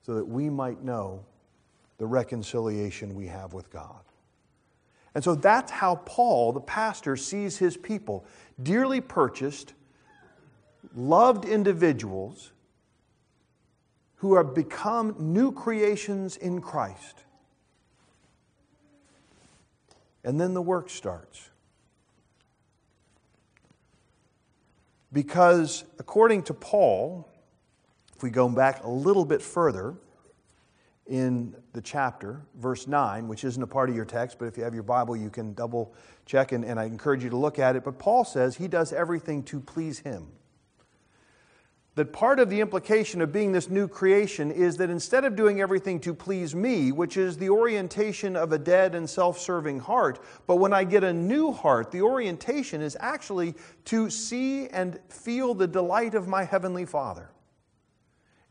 so 0.02 0.16
that 0.16 0.26
we 0.26 0.50
might 0.50 0.84
know 0.84 1.26
the 1.98 2.06
reconciliation 2.06 3.16
we 3.16 3.28
have 3.28 3.54
with 3.54 3.70
God. 3.72 4.02
And 5.16 5.24
so 5.24 5.36
that's 5.36 5.72
how 5.72 5.96
Paul, 5.96 6.54
the 6.54 6.60
pastor, 6.60 7.16
sees 7.16 7.58
his 7.58 7.78
people 7.78 8.26
dearly 8.62 9.00
purchased, 9.00 9.74
loved 10.96 11.46
individuals 11.46 12.52
who 14.16 14.36
have 14.38 14.56
become 14.56 15.16
new 15.20 15.52
creations 15.52 16.36
in 16.38 16.62
Christ. 16.62 17.24
And 20.24 20.40
then 20.40 20.54
the 20.54 20.62
work 20.62 20.90
starts. 20.90 21.50
Because 25.12 25.84
according 26.00 26.44
to 26.44 26.54
Paul, 26.54 27.30
if 28.16 28.24
we 28.24 28.30
go 28.30 28.50
back 28.50 28.84
a 28.84 28.90
little 28.90 29.26
bit 29.26 29.42
further 29.42 29.96
in 31.06 31.56
the 31.74 31.82
chapter, 31.82 32.42
verse 32.56 32.88
9, 32.88 33.28
which 33.28 33.44
isn't 33.44 33.62
a 33.62 33.68
part 33.68 33.90
of 33.90 33.96
your 33.96 34.06
text, 34.06 34.40
but 34.40 34.46
if 34.46 34.58
you 34.58 34.64
have 34.64 34.74
your 34.74 34.84
Bible, 34.84 35.16
you 35.16 35.30
can 35.30 35.54
double 35.54 35.94
check, 36.26 36.52
and, 36.52 36.64
and 36.64 36.80
I 36.80 36.86
encourage 36.86 37.24
you 37.24 37.30
to 37.30 37.38
look 37.38 37.60
at 37.60 37.76
it. 37.76 37.84
But 37.84 38.00
Paul 38.00 38.24
says 38.26 38.56
he 38.56 38.68
does 38.68 38.94
everything 38.94 39.44
to 39.44 39.60
please 39.60 40.00
him 40.00 40.30
that 41.96 42.12
part 42.12 42.40
of 42.40 42.50
the 42.50 42.60
implication 42.60 43.22
of 43.22 43.32
being 43.32 43.52
this 43.52 43.70
new 43.70 43.88
creation 43.88 44.50
is 44.50 44.78
that 44.78 44.90
instead 44.90 45.26
of 45.26 45.36
doing 45.36 45.62
everything 45.62 46.00
to 46.00 46.14
please 46.14 46.56
me, 46.56 46.92
which 46.92 47.18
is 47.18 47.38
the 47.38 47.50
orientation 47.50 48.36
of 48.36 48.52
a 48.52 48.58
dead 48.58 48.96
and 48.96 49.08
self 49.08 49.40
serving 49.40 49.80
heart, 49.80 50.20
but 50.48 50.56
when 50.56 50.74
I 50.74 50.86
get 50.86 51.04
a 51.04 51.14
new 51.14 51.52
heart, 51.52 51.92
the 51.92 52.02
orientation 52.02 52.82
is 52.82 52.98
actually 53.00 53.54
to 53.86 54.10
see 54.10 54.68
and 54.70 55.00
feel 55.10 55.54
the 55.54 55.68
delight 55.68 56.16
of 56.16 56.28
my 56.28 56.44
Heavenly 56.44 56.86
Father. 56.86 57.30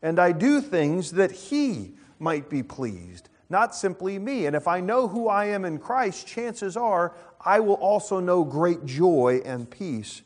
And 0.01 0.19
I 0.19 0.31
do 0.31 0.61
things 0.61 1.11
that 1.11 1.31
He 1.31 1.95
might 2.19 2.49
be 2.49 2.63
pleased, 2.63 3.27
not 3.49 3.75
simply 3.75 4.19
me. 4.19 4.45
And 4.45 4.55
if 4.55 4.69
I 4.69 4.79
know 4.79 5.09
who 5.09 5.27
I 5.27 5.45
am 5.45 5.65
in 5.65 5.79
Christ, 5.79 6.25
chances 6.25 6.77
are 6.77 7.13
I 7.45 7.59
will 7.59 7.75
also 7.75 8.21
know 8.21 8.45
great 8.45 8.85
joy 8.85 9.41
and 9.43 9.69
peace 9.69 10.21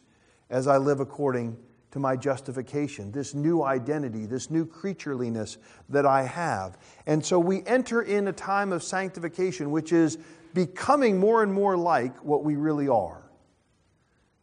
as 0.51 0.67
I 0.67 0.77
live 0.77 0.99
according 0.99 1.57
to 1.91 1.99
my 1.99 2.15
justification, 2.15 3.11
this 3.11 3.33
new 3.33 3.63
identity, 3.63 4.25
this 4.25 4.49
new 4.49 4.65
creatureliness 4.65 5.57
that 5.89 6.05
I 6.05 6.23
have. 6.23 6.77
And 7.05 7.25
so 7.25 7.39
we 7.39 7.63
enter 7.65 8.01
in 8.01 8.27
a 8.27 8.33
time 8.33 8.73
of 8.73 8.83
sanctification, 8.83 9.71
which 9.71 9.93
is 9.93 10.17
becoming 10.53 11.17
more 11.17 11.43
and 11.43 11.53
more 11.53 11.77
like 11.77 12.15
what 12.23 12.43
we 12.43 12.55
really 12.55 12.87
are. 12.87 13.23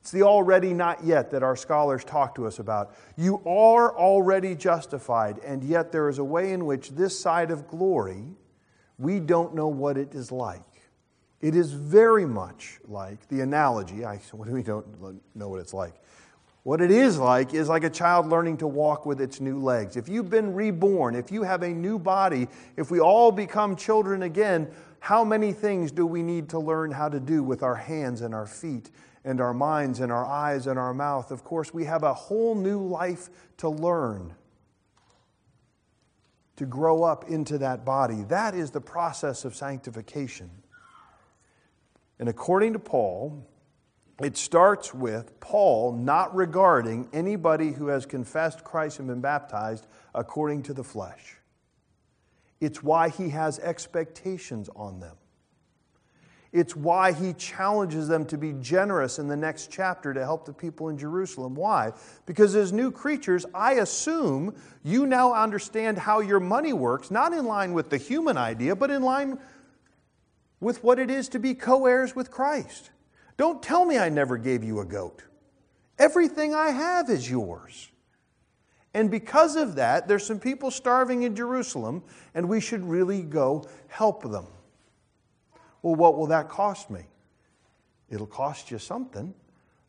It's 0.01 0.11
the 0.11 0.23
already 0.23 0.75
not 0.75 1.03
yet 1.03 1.31
that 1.31 1.43
our 1.43 1.57
scholars 1.57 2.05
talk 2.05 2.35
to 2.35 2.47
us 2.47 2.59
about. 2.59 2.95
You 3.17 3.37
are 3.47 3.97
already 3.97 4.55
justified, 4.55 5.39
and 5.39 5.65
yet 5.65 5.93
there 5.93 6.11
is 6.11 6.19
a 6.19 6.25
way 6.25 6.53
in 6.53 6.67
which 6.67 6.91
this 6.91 7.19
side 7.19 7.51
of 7.51 7.69
glory, 7.69 8.25
we 8.99 9.19
don't 9.19 9.55
know 9.55 9.69
what 9.69 9.97
it 9.97 10.15
is 10.15 10.31
like. 10.31 10.61
It 11.41 11.55
is 11.55 11.73
very 11.73 12.27
much 12.27 12.81
like 12.87 13.27
the 13.29 13.41
analogy. 13.41 14.05
I, 14.05 14.21
we 14.35 14.63
don't 14.63 14.87
know 15.35 15.49
what 15.49 15.61
it's 15.61 15.75
like. 15.75 15.95
What 16.65 16.81
it 16.81 16.91
is 16.91 17.19
like 17.19 17.53
is 17.53 17.69
like 17.69 17.85
a 17.85 17.91
child 17.91 18.27
learning 18.27 18.57
to 18.59 18.67
walk 18.67 19.05
with 19.05 19.21
its 19.21 19.39
new 19.39 19.61
legs. 19.61 19.99
If 19.99 20.09
you've 20.09 20.31
been 20.31 20.55
reborn, 20.55 21.15
if 21.15 21.31
you 21.31 21.43
have 21.43 21.63
a 21.63 21.69
new 21.69 21.99
body, 21.99 22.49
if 22.79 22.91
we 22.91 23.01
all 23.01 23.31
become 23.31 23.77
children 23.77 24.23
again, 24.23 24.71
how 24.99 25.25
many 25.25 25.53
things 25.53 25.93
do 25.93 26.07
we 26.07 26.23
need 26.23 26.49
to 26.49 26.59
learn 26.59 26.91
how 26.91 27.11
to 27.11 27.21
do 27.21 27.43
with 27.43 27.63
our 27.63 27.75
hands 27.75 28.23
and 28.23 28.35
our 28.35 28.47
feet 28.47 28.91
and 29.27 29.43
our 29.43 29.53
minds 29.53 30.01
and 30.01 30.11
our 30.11 30.25
eyes 30.25 30.67
and 30.67 30.79
our 30.79 30.95
mouth? 30.95 31.31
Of 31.31 31.45
course, 31.45 31.75
we 31.75 31.85
have 31.85 32.03
a 32.03 32.15
whole 32.15 32.55
new 32.55 32.81
life 32.81 33.29
to 33.59 33.69
learn, 33.69 34.35
to 36.57 36.65
grow 36.65 37.03
up 37.03 37.29
into 37.29 37.59
that 37.59 37.85
body. 37.85 38.23
That 38.29 38.55
is 38.55 38.71
the 38.71 38.81
process 38.81 39.45
of 39.45 39.55
sanctification. 39.55 40.51
And 42.19 42.27
according 42.31 42.73
to 42.73 42.79
Paul, 42.79 43.47
it 44.21 44.37
starts 44.37 44.95
with 44.95 45.41
Paul 45.41 45.93
not 45.93 46.35
regarding 46.35 47.09
anybody 47.13 47.73
who 47.73 47.89
has 47.89 48.07
confessed 48.07 48.63
Christ 48.63 49.01
and 49.01 49.09
been 49.09 49.21
baptized 49.21 49.87
according 50.15 50.63
to 50.65 50.75
the 50.75 50.85
flesh. 50.85 51.37
It's 52.61 52.83
why 52.83 53.09
he 53.09 53.31
has 53.31 53.59
expectations 53.59 54.71
on 54.77 55.01
them. 55.01 55.17
It's 56.53 56.77
why 56.77 57.11
he 57.11 57.33
challenges 57.33 58.07
them 58.07 58.25
to 58.27 58.39
be 58.39 58.53
generous 58.53 59.19
in 59.19 59.27
the 59.27 59.37
next 59.37 59.73
chapter 59.73 60.15
to 60.15 60.23
help 60.23 60.47
the 60.47 60.53
people 60.53 60.89
in 60.89 60.97
Jerusalem. 60.97 61.57
Why? 61.57 61.91
Because 62.27 62.55
as 62.55 62.73
new 62.73 62.93
creatures, 62.93 63.45
I 63.53 63.73
assume 63.75 64.55
you 64.85 65.05
now 65.05 65.35
understand 65.35 65.99
how 65.99 66.21
your 66.21 66.39
money 66.39 66.73
works, 66.73 67.11
not 67.11 67.33
in 67.33 67.45
line 67.47 67.73
with 67.73 67.91
the 67.91 67.97
human 67.97 68.37
idea, 68.37 68.77
but 68.77 68.93
in 68.93 69.03
line 69.03 69.41
with 70.61 70.85
what 70.85 71.01
it 71.01 71.11
is 71.11 71.29
to 71.31 71.41
be 71.41 71.55
co 71.55 71.87
heirs 71.87 72.15
with 72.15 72.31
Christ. 72.31 72.91
Don't 73.37 73.63
tell 73.63 73.85
me 73.85 73.99
I 73.99 74.09
never 74.09 74.39
gave 74.39 74.63
you 74.63 74.81
a 74.81 74.85
goat. 74.85 75.23
Everything 75.99 76.55
I 76.55 76.71
have 76.71 77.11
is 77.11 77.29
yours. 77.29 77.91
And 78.95 79.11
because 79.11 79.57
of 79.57 79.75
that, 79.75 80.07
there's 80.07 80.25
some 80.25 80.39
people 80.39 80.71
starving 80.71 81.25
in 81.25 81.35
Jerusalem, 81.35 82.05
and 82.35 82.49
we 82.49 82.61
should 82.61 82.85
really 82.85 83.23
go 83.23 83.65
help 83.89 84.23
them. 84.23 84.47
Well, 85.83 85.97
what 85.97 86.17
will 86.17 86.29
that 86.29 86.49
cost 86.49 86.91
me? 86.91 87.03
It'll 88.09 88.27
cost 88.27 88.71
you 88.71 88.79
something. 88.79 89.35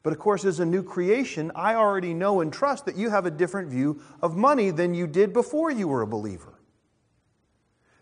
But 0.01 0.13
of 0.13 0.19
course, 0.19 0.43
as 0.43 0.59
a 0.59 0.65
new 0.65 0.83
creation, 0.83 1.51
I 1.55 1.75
already 1.75 2.13
know 2.13 2.41
and 2.41 2.51
trust 2.51 2.85
that 2.85 2.95
you 2.95 3.09
have 3.09 3.25
a 3.25 3.31
different 3.31 3.69
view 3.69 4.01
of 4.21 4.35
money 4.35 4.71
than 4.71 4.93
you 4.93 5.07
did 5.07 5.33
before 5.33 5.71
you 5.71 5.87
were 5.87 6.01
a 6.01 6.07
believer. 6.07 6.54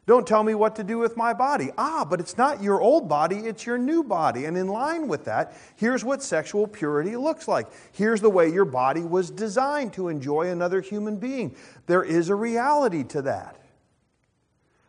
Don't 0.06 0.28
tell 0.28 0.44
me 0.44 0.54
what 0.54 0.76
to 0.76 0.84
do 0.84 0.98
with 0.98 1.16
my 1.16 1.34
body. 1.34 1.70
Ah, 1.78 2.06
but 2.08 2.20
it's 2.20 2.38
not 2.38 2.62
your 2.62 2.82
old 2.82 3.08
body, 3.08 3.38
it's 3.38 3.66
your 3.66 3.78
new 3.78 4.04
body. 4.04 4.46
And 4.46 4.58
in 4.58 4.68
line 4.68 5.08
with 5.08 5.24
that, 5.26 5.56
here's 5.78 6.04
what 6.04 6.22
sexual 6.22 6.68
purity 6.68 7.16
looks 7.16 7.48
like. 7.48 7.68
Here's 7.94 8.20
the 8.20 8.30
way 8.30 8.50
your 8.50 8.66
body 8.66 9.02
was 9.02 9.32
designed 9.32 9.94
to 9.94 10.10
enjoy 10.10 10.50
another 10.50 10.82
human 10.82 11.16
being. 11.16 11.56
There 11.88 12.04
is 12.04 12.28
a 12.28 12.36
reality 12.36 13.06
to 13.06 13.22
that. 13.22 13.62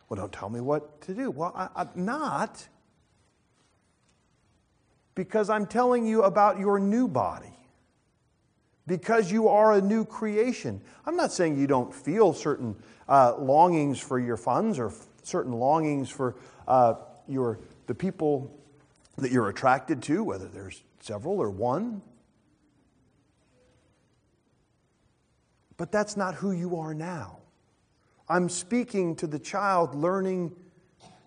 Well, 0.09 0.17
don't 0.17 0.33
tell 0.33 0.49
me 0.49 0.59
what 0.59 1.01
to 1.03 1.13
do. 1.13 1.31
Well, 1.31 1.53
I, 1.55 1.69
I'm 1.75 1.89
not. 1.95 2.67
Because 5.15 5.49
I'm 5.49 5.65
telling 5.65 6.05
you 6.05 6.23
about 6.23 6.59
your 6.59 6.77
new 6.77 7.07
body. 7.07 7.55
Because 8.87 9.31
you 9.31 9.47
are 9.47 9.73
a 9.73 9.81
new 9.81 10.05
creation. 10.05 10.81
I'm 11.05 11.15
not 11.15 11.31
saying 11.31 11.57
you 11.57 11.67
don't 11.67 11.93
feel 11.93 12.33
certain 12.33 12.75
uh, 13.09 13.35
longings 13.37 13.99
for 13.99 14.19
your 14.19 14.37
funds 14.37 14.77
or 14.77 14.87
f- 14.87 15.07
certain 15.23 15.53
longings 15.53 16.09
for 16.09 16.35
uh, 16.67 16.95
your, 17.27 17.59
the 17.87 17.95
people 17.95 18.55
that 19.17 19.31
you're 19.31 19.49
attracted 19.49 20.03
to, 20.03 20.23
whether 20.23 20.47
there's 20.47 20.83
several 20.99 21.39
or 21.41 21.49
one. 21.49 22.01
But 25.77 25.91
that's 25.91 26.15
not 26.15 26.35
who 26.35 26.51
you 26.51 26.77
are 26.77 26.93
now. 26.93 27.39
I'm 28.29 28.49
speaking 28.49 29.15
to 29.17 29.27
the 29.27 29.39
child 29.39 29.93
learning 29.93 30.55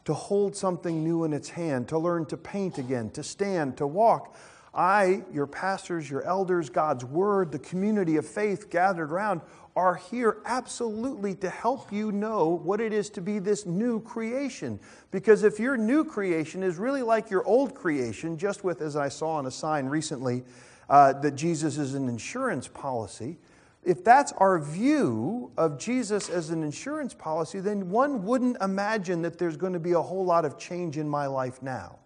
to 0.05 0.15
hold 0.15 0.57
something 0.57 1.05
new 1.05 1.25
in 1.25 1.33
its 1.33 1.51
hand, 1.51 1.89
to 1.89 1.99
learn 1.99 2.25
to 2.27 2.37
paint 2.37 2.79
again, 2.79 3.11
to 3.11 3.23
stand, 3.23 3.77
to 3.77 3.87
walk. 3.87 4.35
I, 4.79 5.25
your 5.33 5.49
pastors, 5.49 6.09
your 6.09 6.23
elders, 6.23 6.71
God's 6.71 7.05
word, 7.05 7.51
the 7.51 7.59
community 7.59 8.17
of 8.17 8.25
faith 8.25 8.71
gathered 8.71 9.11
around 9.11 9.41
are 9.75 9.97
here 9.97 10.39
absolutely 10.45 11.35
to 11.35 11.51
help 11.51 11.93
you 11.93 12.13
know 12.13 12.47
what 12.47 12.81
it 12.81 12.93
is 12.93 13.11
to 13.11 13.21
be 13.21 13.41
this 13.41 13.67
new 13.67 14.01
creation. 14.01 14.79
Because 15.11 15.43
if 15.43 15.59
your 15.59 15.77
new 15.77 16.05
creation 16.05 16.63
is 16.63 16.77
really 16.77 17.03
like 17.03 17.29
your 17.29 17.45
old 17.45 17.75
creation, 17.75 18.39
just 18.39 18.63
with, 18.63 18.81
as 18.81 18.95
I 18.95 19.09
saw 19.09 19.31
on 19.31 19.47
a 19.47 19.51
sign 19.51 19.87
recently, 19.87 20.45
uh, 20.89 21.13
that 21.15 21.33
Jesus 21.33 21.77
is 21.77 21.95
an 21.95 22.09
insurance 22.09 22.69
policy, 22.69 23.37
if 23.83 24.05
that's 24.05 24.31
our 24.35 24.61
view 24.61 25.51
of 25.57 25.77
Jesus 25.77 26.29
as 26.29 26.51
an 26.51 26.63
insurance 26.63 27.15
policy, 27.15 27.59
then 27.59 27.91
one 27.91 28.23
wouldn't 28.23 28.57
imagine 28.63 29.23
that 29.23 29.39
there's 29.39 29.57
going 29.57 29.73
to 29.73 29.81
be 29.81 29.93
a 29.93 30.03
whole 30.03 30.25
lot 30.25 30.45
of 30.45 30.57
change 30.57 30.99
in 30.99 31.09
my 31.09 31.27
life 31.27 31.63
now. 31.63 31.99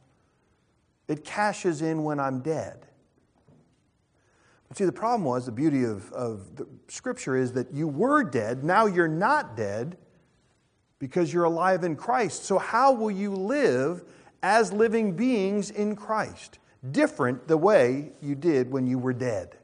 It 1.08 1.24
cashes 1.24 1.82
in 1.82 2.04
when 2.04 2.20
I'm 2.20 2.40
dead. 2.40 2.86
But 4.68 4.78
see, 4.78 4.84
the 4.84 4.92
problem 4.92 5.24
was 5.24 5.44
the 5.44 5.52
beauty 5.52 5.84
of, 5.84 6.10
of 6.12 6.56
the 6.56 6.66
scripture 6.88 7.36
is 7.36 7.52
that 7.52 7.72
you 7.72 7.86
were 7.86 8.24
dead, 8.24 8.64
now 8.64 8.86
you're 8.86 9.08
not 9.08 9.56
dead 9.56 9.98
because 10.98 11.32
you're 11.32 11.44
alive 11.44 11.84
in 11.84 11.96
Christ. 11.96 12.44
So, 12.44 12.58
how 12.58 12.92
will 12.92 13.10
you 13.10 13.32
live 13.32 14.04
as 14.42 14.72
living 14.72 15.14
beings 15.14 15.70
in 15.70 15.96
Christ? 15.96 16.58
Different 16.90 17.48
the 17.48 17.56
way 17.56 18.12
you 18.22 18.34
did 18.34 18.70
when 18.70 18.86
you 18.86 18.98
were 18.98 19.12
dead. 19.12 19.58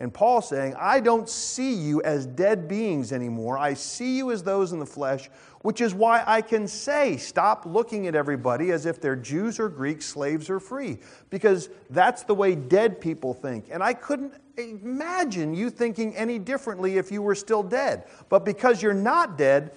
And 0.00 0.12
Paul 0.12 0.42
saying, 0.42 0.74
I 0.78 1.00
don't 1.00 1.28
see 1.28 1.72
you 1.72 2.02
as 2.02 2.26
dead 2.26 2.66
beings 2.66 3.12
anymore. 3.12 3.56
I 3.56 3.74
see 3.74 4.16
you 4.16 4.32
as 4.32 4.42
those 4.42 4.72
in 4.72 4.80
the 4.80 4.86
flesh, 4.86 5.30
which 5.62 5.80
is 5.80 5.94
why 5.94 6.24
I 6.26 6.42
can 6.42 6.66
say, 6.66 7.16
stop 7.16 7.64
looking 7.64 8.08
at 8.08 8.14
everybody 8.16 8.72
as 8.72 8.86
if 8.86 9.00
they're 9.00 9.16
Jews 9.16 9.60
or 9.60 9.68
Greeks, 9.68 10.04
slaves 10.04 10.50
or 10.50 10.58
free, 10.58 10.98
because 11.30 11.68
that's 11.90 12.24
the 12.24 12.34
way 12.34 12.56
dead 12.56 13.00
people 13.00 13.32
think. 13.32 13.68
And 13.70 13.82
I 13.82 13.94
couldn't 13.94 14.34
imagine 14.58 15.54
you 15.54 15.70
thinking 15.70 16.14
any 16.16 16.38
differently 16.40 16.98
if 16.98 17.12
you 17.12 17.22
were 17.22 17.36
still 17.36 17.62
dead. 17.62 18.04
But 18.28 18.44
because 18.44 18.82
you're 18.82 18.94
not 18.94 19.38
dead, 19.38 19.72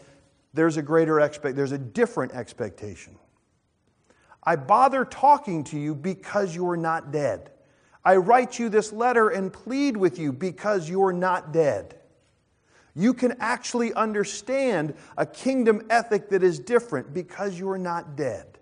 there's 0.53 0.77
a 0.77 0.81
greater 0.81 1.19
expect 1.19 1.55
there's 1.55 1.71
a 1.71 1.77
different 1.77 2.33
expectation. 2.33 3.15
I 4.43 4.55
bother 4.55 5.05
talking 5.05 5.63
to 5.65 5.79
you 5.79 5.93
because 5.93 6.55
you 6.55 6.67
are 6.69 6.77
not 6.77 7.11
dead. 7.11 7.51
I 8.07 8.15
write 8.15 8.57
you 8.57 8.69
this 8.69 8.93
letter 8.93 9.27
and 9.27 9.51
plead 9.51 9.97
with 9.97 10.17
you 10.17 10.31
because 10.31 10.89
you're 10.89 11.11
not 11.11 11.51
dead. 11.51 11.93
You 12.95 13.13
can 13.13 13.35
actually 13.41 13.93
understand 13.93 14.93
a 15.17 15.25
kingdom 15.25 15.85
ethic 15.89 16.29
that 16.29 16.41
is 16.41 16.57
different 16.57 17.13
because 17.13 17.59
you're 17.59 17.77
not 17.77 18.15
dead, 18.15 18.59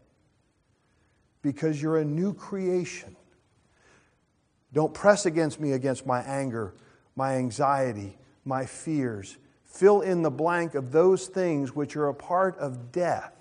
because 1.44 1.80
you're 1.80 2.00
a 2.00 2.04
new 2.04 2.34
creation. 2.34 3.16
Don't 4.74 4.96
press 4.96 5.28
against 5.28 5.60
me 5.60 5.74
against 5.74 6.08
my 6.08 6.22
anger, 6.22 6.74
my 7.16 7.36
anxiety, 7.36 8.18
my 8.46 8.66
fears. 8.66 9.38
Fill 9.64 10.02
in 10.02 10.24
the 10.24 10.32
blank 10.32 10.74
of 10.74 10.92
those 10.92 11.28
things 11.28 11.76
which 11.76 11.96
are 11.96 12.08
a 12.08 12.16
part 12.16 12.58
of 12.58 12.92
death 12.92 13.35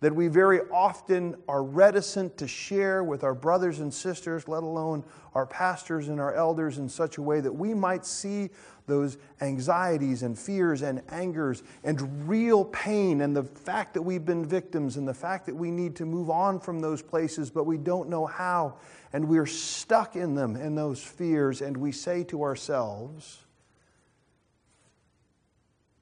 that 0.00 0.14
we 0.14 0.28
very 0.28 0.60
often 0.72 1.36
are 1.46 1.62
reticent 1.62 2.38
to 2.38 2.48
share 2.48 3.04
with 3.04 3.22
our 3.22 3.34
brothers 3.34 3.80
and 3.80 3.92
sisters, 3.92 4.48
let 4.48 4.62
alone 4.62 5.04
our 5.34 5.44
pastors 5.44 6.08
and 6.08 6.18
our 6.18 6.34
elders, 6.34 6.78
in 6.78 6.88
such 6.88 7.18
a 7.18 7.22
way 7.22 7.40
that 7.40 7.52
we 7.52 7.74
might 7.74 8.06
see 8.06 8.48
those 8.86 9.18
anxieties 9.42 10.22
and 10.22 10.38
fears 10.38 10.82
and 10.82 11.02
angers 11.10 11.62
and 11.84 12.28
real 12.28 12.64
pain 12.64 13.20
and 13.20 13.36
the 13.36 13.44
fact 13.44 13.94
that 13.94 14.02
we've 14.02 14.24
been 14.24 14.44
victims 14.44 14.96
and 14.96 15.06
the 15.06 15.14
fact 15.14 15.46
that 15.46 15.54
we 15.54 15.70
need 15.70 15.94
to 15.96 16.06
move 16.06 16.30
on 16.30 16.58
from 16.58 16.80
those 16.80 17.02
places, 17.02 17.50
but 17.50 17.64
we 17.64 17.76
don't 17.76 18.08
know 18.08 18.26
how. 18.26 18.74
And 19.12 19.28
we're 19.28 19.46
stuck 19.46 20.16
in 20.16 20.34
them, 20.34 20.56
in 20.56 20.74
those 20.74 21.02
fears, 21.02 21.60
and 21.60 21.76
we 21.76 21.92
say 21.92 22.24
to 22.24 22.42
ourselves, 22.42 23.38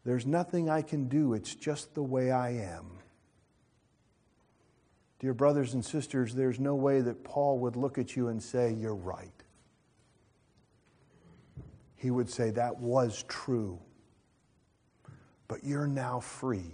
There's 0.05 0.25
nothing 0.25 0.71
I 0.71 0.83
can 0.83 1.09
do, 1.09 1.35
it's 1.35 1.55
just 1.55 1.95
the 1.95 2.03
way 2.03 2.31
I 2.31 2.51
am. 2.51 2.98
Dear 5.19 5.35
brothers 5.35 5.75
and 5.75 5.85
sisters, 5.85 6.35
there's 6.35 6.61
no 6.61 6.75
way 6.75 7.01
that 7.01 7.25
Paul 7.25 7.59
would 7.61 7.75
look 7.75 7.99
at 7.99 8.15
you 8.15 8.29
and 8.29 8.43
say, 8.43 8.73
You're 8.73 8.95
right. 8.95 9.33
He 11.97 12.11
would 12.11 12.31
say, 12.31 12.51
That 12.51 12.79
was 12.79 13.25
true. 13.29 13.81
But 15.49 15.65
you're 15.65 15.89
now 15.89 16.21
free. 16.21 16.73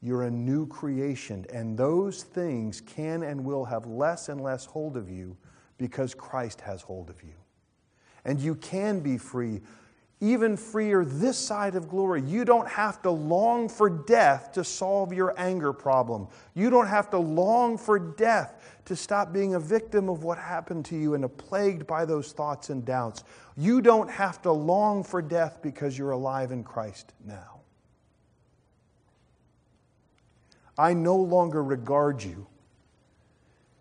You're 0.00 0.24
a 0.24 0.30
new 0.30 0.66
creation, 0.66 1.46
and 1.52 1.76
those 1.76 2.22
things 2.22 2.80
can 2.80 3.22
and 3.22 3.44
will 3.44 3.64
have 3.64 3.86
less 3.86 4.28
and 4.28 4.40
less 4.40 4.64
hold 4.66 4.96
of 4.96 5.10
you 5.10 5.36
because 5.78 6.14
Christ 6.14 6.60
has 6.60 6.82
hold 6.82 7.10
of 7.10 7.22
you. 7.22 7.34
And 8.24 8.38
you 8.38 8.54
can 8.54 9.00
be 9.00 9.18
free 9.18 9.60
even 10.20 10.56
freer 10.56 11.04
this 11.04 11.36
side 11.36 11.74
of 11.74 11.88
glory. 11.88 12.22
You 12.22 12.44
don't 12.44 12.68
have 12.68 13.02
to 13.02 13.10
long 13.10 13.68
for 13.68 13.90
death 13.90 14.52
to 14.52 14.64
solve 14.64 15.12
your 15.12 15.34
anger 15.36 15.72
problem. 15.72 16.28
You 16.54 16.70
don't 16.70 16.86
have 16.86 17.10
to 17.10 17.18
long 17.18 17.76
for 17.76 17.98
death 17.98 18.80
to 18.86 18.96
stop 18.96 19.32
being 19.32 19.54
a 19.54 19.60
victim 19.60 20.08
of 20.08 20.24
what 20.24 20.38
happened 20.38 20.84
to 20.86 20.96
you 20.96 21.14
and 21.14 21.36
plagued 21.36 21.86
by 21.86 22.04
those 22.04 22.32
thoughts 22.32 22.70
and 22.70 22.84
doubts. 22.84 23.24
You 23.56 23.80
don't 23.80 24.10
have 24.10 24.40
to 24.42 24.52
long 24.52 25.02
for 25.04 25.20
death 25.20 25.60
because 25.62 25.98
you're 25.98 26.12
alive 26.12 26.52
in 26.52 26.64
Christ 26.64 27.12
now. 27.24 27.60
I 30.76 30.92
no 30.94 31.16
longer 31.16 31.62
regard 31.62 32.22
you 32.22 32.46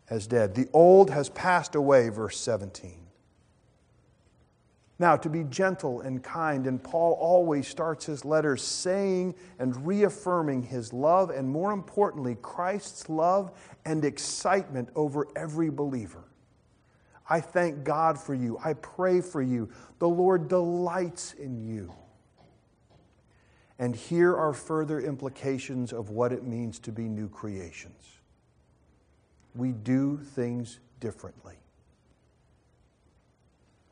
as 0.09 0.27
dead. 0.27 0.55
The 0.55 0.67
old 0.73 1.09
has 1.09 1.29
passed 1.29 1.75
away, 1.75 2.09
verse 2.09 2.39
17. 2.39 3.02
Now, 4.99 5.15
to 5.17 5.29
be 5.29 5.43
gentle 5.45 6.01
and 6.01 6.23
kind, 6.23 6.67
and 6.67 6.81
Paul 6.81 7.17
always 7.19 7.67
starts 7.67 8.05
his 8.05 8.23
letters 8.23 8.61
saying 8.61 9.33
and 9.57 9.85
reaffirming 9.85 10.63
his 10.63 10.93
love, 10.93 11.31
and 11.31 11.49
more 11.49 11.71
importantly, 11.71 12.37
Christ's 12.41 13.09
love 13.09 13.51
and 13.85 14.05
excitement 14.05 14.89
over 14.95 15.27
every 15.35 15.69
believer. 15.69 16.23
I 17.27 17.39
thank 17.39 17.83
God 17.83 18.19
for 18.19 18.35
you. 18.35 18.59
I 18.63 18.73
pray 18.73 19.21
for 19.21 19.41
you. 19.41 19.69
The 19.99 20.09
Lord 20.09 20.47
delights 20.47 21.33
in 21.33 21.57
you. 21.67 21.91
And 23.79 23.95
here 23.95 24.35
are 24.35 24.53
further 24.53 24.99
implications 24.99 25.91
of 25.91 26.11
what 26.11 26.31
it 26.31 26.43
means 26.43 26.77
to 26.79 26.91
be 26.91 27.09
new 27.09 27.27
creations. 27.27 28.19
We 29.55 29.71
do 29.71 30.17
things 30.17 30.79
differently. 30.99 31.55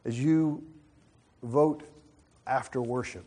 As 0.06 0.20
you 0.20 0.64
vote 1.44 1.84
after 2.48 2.82
worship, 2.82 3.26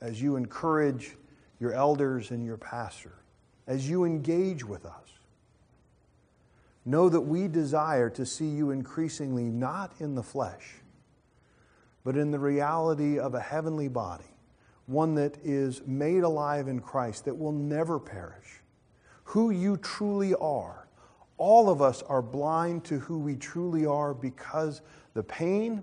as 0.00 0.20
you 0.20 0.36
encourage 0.36 1.16
your 1.60 1.72
elders 1.72 2.30
and 2.30 2.44
your 2.44 2.56
pastor, 2.56 3.12
as 3.66 3.88
you 3.88 4.04
engage 4.04 4.64
with 4.64 4.84
us. 4.84 5.06
Know 6.84 7.08
that 7.08 7.22
we 7.22 7.48
desire 7.48 8.08
to 8.10 8.24
see 8.24 8.46
you 8.46 8.70
increasingly 8.70 9.44
not 9.44 9.92
in 9.98 10.14
the 10.14 10.22
flesh, 10.22 10.74
but 12.04 12.16
in 12.16 12.30
the 12.30 12.38
reality 12.38 13.18
of 13.18 13.34
a 13.34 13.40
heavenly 13.40 13.88
body, 13.88 14.36
one 14.86 15.16
that 15.16 15.36
is 15.42 15.82
made 15.84 16.22
alive 16.22 16.68
in 16.68 16.78
Christ, 16.78 17.24
that 17.24 17.36
will 17.36 17.52
never 17.52 17.98
perish. 17.98 18.60
Who 19.24 19.50
you 19.50 19.76
truly 19.78 20.34
are. 20.34 20.86
All 21.38 21.68
of 21.68 21.82
us 21.82 22.02
are 22.02 22.22
blind 22.22 22.84
to 22.84 23.00
who 23.00 23.18
we 23.18 23.34
truly 23.34 23.84
are 23.84 24.14
because 24.14 24.82
the 25.14 25.24
pain 25.24 25.82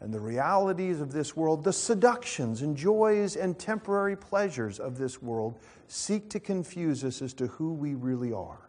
and 0.00 0.12
the 0.12 0.20
realities 0.20 1.00
of 1.00 1.12
this 1.12 1.36
world, 1.36 1.64
the 1.64 1.72
seductions 1.72 2.62
and 2.62 2.76
joys 2.76 3.36
and 3.36 3.58
temporary 3.58 4.16
pleasures 4.16 4.78
of 4.78 4.98
this 4.98 5.22
world, 5.22 5.58
seek 5.88 6.28
to 6.30 6.40
confuse 6.40 7.04
us 7.04 7.22
as 7.22 7.32
to 7.34 7.46
who 7.46 7.72
we 7.72 7.94
really 7.94 8.32
are. 8.32 8.68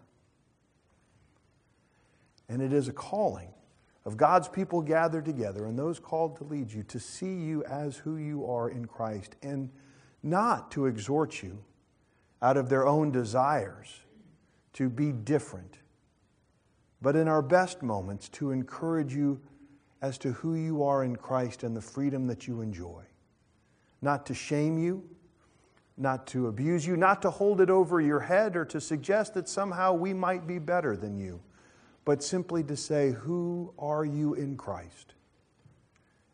And 2.48 2.62
it 2.62 2.72
is 2.72 2.88
a 2.88 2.94
calling 2.94 3.50
of 4.06 4.18
God's 4.18 4.48
people 4.48 4.82
gathered 4.82 5.26
together 5.26 5.66
and 5.66 5.78
those 5.78 6.00
called 6.00 6.38
to 6.38 6.44
lead 6.44 6.72
you 6.72 6.84
to 6.84 7.00
see 7.00 7.34
you 7.34 7.64
as 7.66 7.98
who 7.98 8.18
you 8.18 8.46
are 8.46 8.70
in 8.70 8.86
Christ 8.86 9.36
and 9.42 9.70
not 10.22 10.72
to 10.72 10.86
exhort 10.86 11.42
you 11.42 11.64
out 12.42 12.58
of 12.58 12.70
their 12.70 12.86
own 12.86 13.12
desires 13.12 14.02
to 14.74 14.90
be 14.90 15.12
different, 15.12 15.80
but 17.02 17.16
in 17.16 17.28
our 17.28 17.42
best 17.42 17.82
moments 17.82 18.30
to 18.30 18.52
encourage 18.52 19.16
you 19.16 19.40
as 20.02 20.18
to 20.20 20.34
who 20.34 20.56
you 20.56 20.84
are 20.84 21.04
in 21.04 21.16
Christ 21.16 21.64
and 21.64 21.76
the 21.76 21.82
freedom 21.82 22.28
that 22.28 22.48
you 22.48 22.62
enjoy. 22.62 23.04
Not 24.02 24.26
to 24.28 24.34
shame 24.34 24.78
you, 24.78 25.04
not 25.98 26.28
to 26.28 26.48
abuse 26.48 26.86
you, 26.86 26.98
not 26.98 27.22
to 27.22 27.30
hold 27.30 27.62
it 27.62 27.70
over 27.70 28.02
your 28.02 28.20
head 28.20 28.56
or 28.56 28.66
to 28.66 28.82
suggest 28.82 29.34
that 29.34 29.48
somehow 29.48 29.94
we 29.94 30.14
might 30.14 30.46
be 30.46 30.60
better 30.60 30.98
than 30.98 31.18
you, 31.18 31.42
but 32.04 32.22
simply 32.22 32.64
to 32.64 32.76
say, 32.76 33.12
Who 33.12 33.74
are 33.80 34.06
you 34.06 34.34
in 34.34 34.58
Christ? 34.58 35.14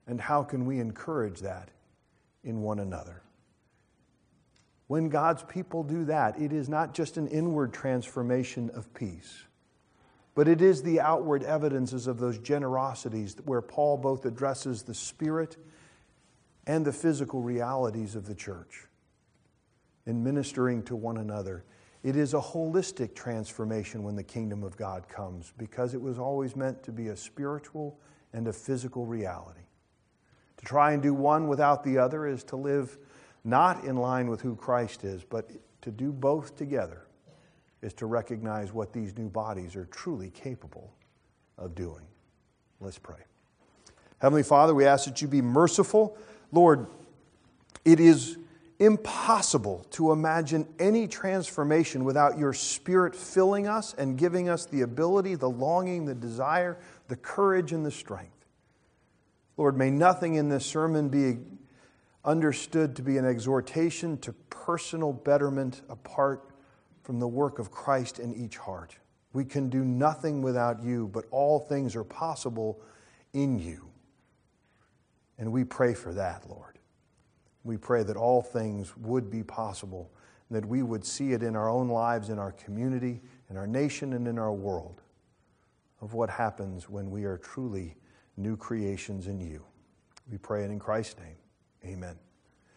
And 0.08 0.20
how 0.20 0.44
can 0.44 0.66
we 0.66 0.80
encourage 0.80 1.40
that 1.42 1.70
in 2.44 2.62
one 2.62 2.80
another? 2.80 3.22
When 4.88 5.08
God's 5.08 5.44
people 5.44 5.84
do 5.84 6.04
that, 6.06 6.38
it 6.42 6.52
is 6.52 6.68
not 6.68 6.94
just 6.94 7.16
an 7.16 7.28
inward 7.28 7.72
transformation 7.72 8.70
of 8.74 8.94
peace 8.94 9.46
but 10.34 10.48
it 10.48 10.62
is 10.62 10.82
the 10.82 11.00
outward 11.00 11.44
evidences 11.44 12.08
of 12.08 12.20
those 12.20 12.38
generosities 12.38 13.36
where 13.46 13.62
Paul 13.62 13.98
both 13.98 14.26
addresses 14.26 14.84
the 14.84 14.94
spirit 14.94 15.58
and 16.66 16.86
the 16.86 16.94
physical 16.94 17.42
realities 17.42 18.16
of 18.16 18.28
the 18.28 18.36
church 18.36 18.86
in 20.06 20.24
ministering 20.24 20.84
to 20.84 20.96
one 20.96 21.18
another. 21.18 21.64
It 22.04 22.16
is 22.16 22.34
a 22.34 22.40
holistic 22.40 23.14
transformation 23.14 24.04
when 24.04 24.16
the 24.16 24.24
kingdom 24.24 24.64
of 24.64 24.78
God 24.78 25.08
comes 25.08 25.54
because 25.58 25.94
it 25.94 26.02
was 26.02 26.18
always 26.18 26.56
meant 26.56 26.82
to 26.84 26.92
be 26.92 27.10
a 27.10 27.18
spiritual 27.18 28.00
and 28.34 28.48
a 28.48 28.54
physical 28.54 29.06
reality. 29.06 29.60
To 30.58 30.66
try 30.66 30.94
and 30.94 31.04
do 31.04 31.14
one 31.14 31.48
without 31.48 31.84
the 31.84 31.98
other 31.98 32.26
is 32.26 32.44
to 32.46 32.56
live 32.56 32.98
not 33.44 33.84
in 33.84 33.98
line 33.98 34.30
with 34.30 34.42
who 34.42 34.56
Christ 34.56 35.04
is, 35.04 35.24
but 35.24 35.50
to 35.82 35.92
do 35.92 36.12
both 36.12 36.56
together 36.56 37.06
is 37.82 37.94
to 37.94 38.06
recognize 38.06 38.72
what 38.72 38.94
these 38.94 39.18
new 39.18 39.30
bodies 39.30 39.76
are 39.76 39.86
truly 39.86 40.30
capable 40.30 40.94
of 41.58 41.76
doing. 41.76 42.06
Let's 42.80 43.00
pray. 43.00 43.18
Heavenly 44.20 44.44
Father, 44.44 44.76
we 44.76 44.86
ask 44.86 45.06
that 45.06 45.22
you 45.22 45.28
be 45.28 45.42
merciful. 45.42 46.18
Lord, 46.52 46.88
it 47.86 48.00
is 48.00 48.38
impossible 48.80 49.86
to 49.92 50.12
imagine 50.12 50.68
any 50.80 51.08
transformation 51.08 52.04
without 52.04 52.38
your 52.38 52.54
Spirit 52.54 53.16
filling 53.16 53.68
us 53.68 53.94
and 53.96 54.18
giving 54.18 54.50
us 54.50 54.66
the 54.66 54.82
ability, 54.82 55.36
the 55.36 55.50
longing, 55.50 56.06
the 56.06 56.16
desire, 56.16 56.78
the 57.08 57.16
courage, 57.16 57.72
and 57.72 57.86
the 57.86 57.92
strength. 57.92 58.46
Lord, 59.58 59.78
may 59.78 59.92
nothing 59.92 60.36
in 60.36 60.50
this 60.50 60.66
sermon 60.66 61.10
be 61.10 61.38
understood 62.26 62.96
to 62.96 63.02
be 63.02 63.18
an 63.18 63.26
exhortation 63.26 64.18
to 64.20 64.34
personal 64.50 65.14
betterment 65.14 65.82
apart 65.90 66.51
from 67.04 67.20
the 67.20 67.28
work 67.28 67.60
of 67.60 67.72
Christ 67.72 68.20
in 68.20 68.34
each 68.34 68.58
heart. 68.58 68.96
We 69.34 69.46
can 69.46 69.70
do 69.70 69.84
nothing 69.84 70.42
without 70.42 70.84
you, 70.84 71.08
but 71.08 71.26
all 71.32 71.60
things 71.60 71.96
are 71.96 72.04
possible 72.04 72.82
in 73.34 73.60
you. 73.60 73.88
And 75.38 75.52
we 75.52 75.64
pray 75.64 75.94
for 75.94 76.14
that, 76.14 76.50
Lord. 76.50 76.80
We 77.64 77.78
pray 77.78 78.04
that 78.04 78.18
all 78.18 78.42
things 78.42 78.96
would 78.98 79.30
be 79.30 79.44
possible, 79.44 80.12
and 80.50 80.58
that 80.58 80.68
we 80.68 80.84
would 80.84 81.06
see 81.06 81.34
it 81.34 81.44
in 81.44 81.56
our 81.56 81.70
own 81.70 81.88
lives, 81.88 82.30
in 82.30 82.40
our 82.40 82.52
community, 82.52 83.22
in 83.50 83.58
our 83.58 83.68
nation, 83.68 84.14
and 84.14 84.28
in 84.28 84.38
our 84.38 84.54
world 84.54 85.02
of 86.02 86.14
what 86.14 86.30
happens 86.30 86.90
when 86.90 87.12
we 87.12 87.24
are 87.24 87.38
truly 87.38 87.96
new 88.38 88.58
creations 88.58 89.28
in 89.28 89.40
you. 89.40 89.64
We 90.30 90.38
pray 90.38 90.64
it 90.64 90.72
in 90.72 90.80
Christ's 90.80 91.20
name. 91.20 91.36
Amen. 91.86 92.31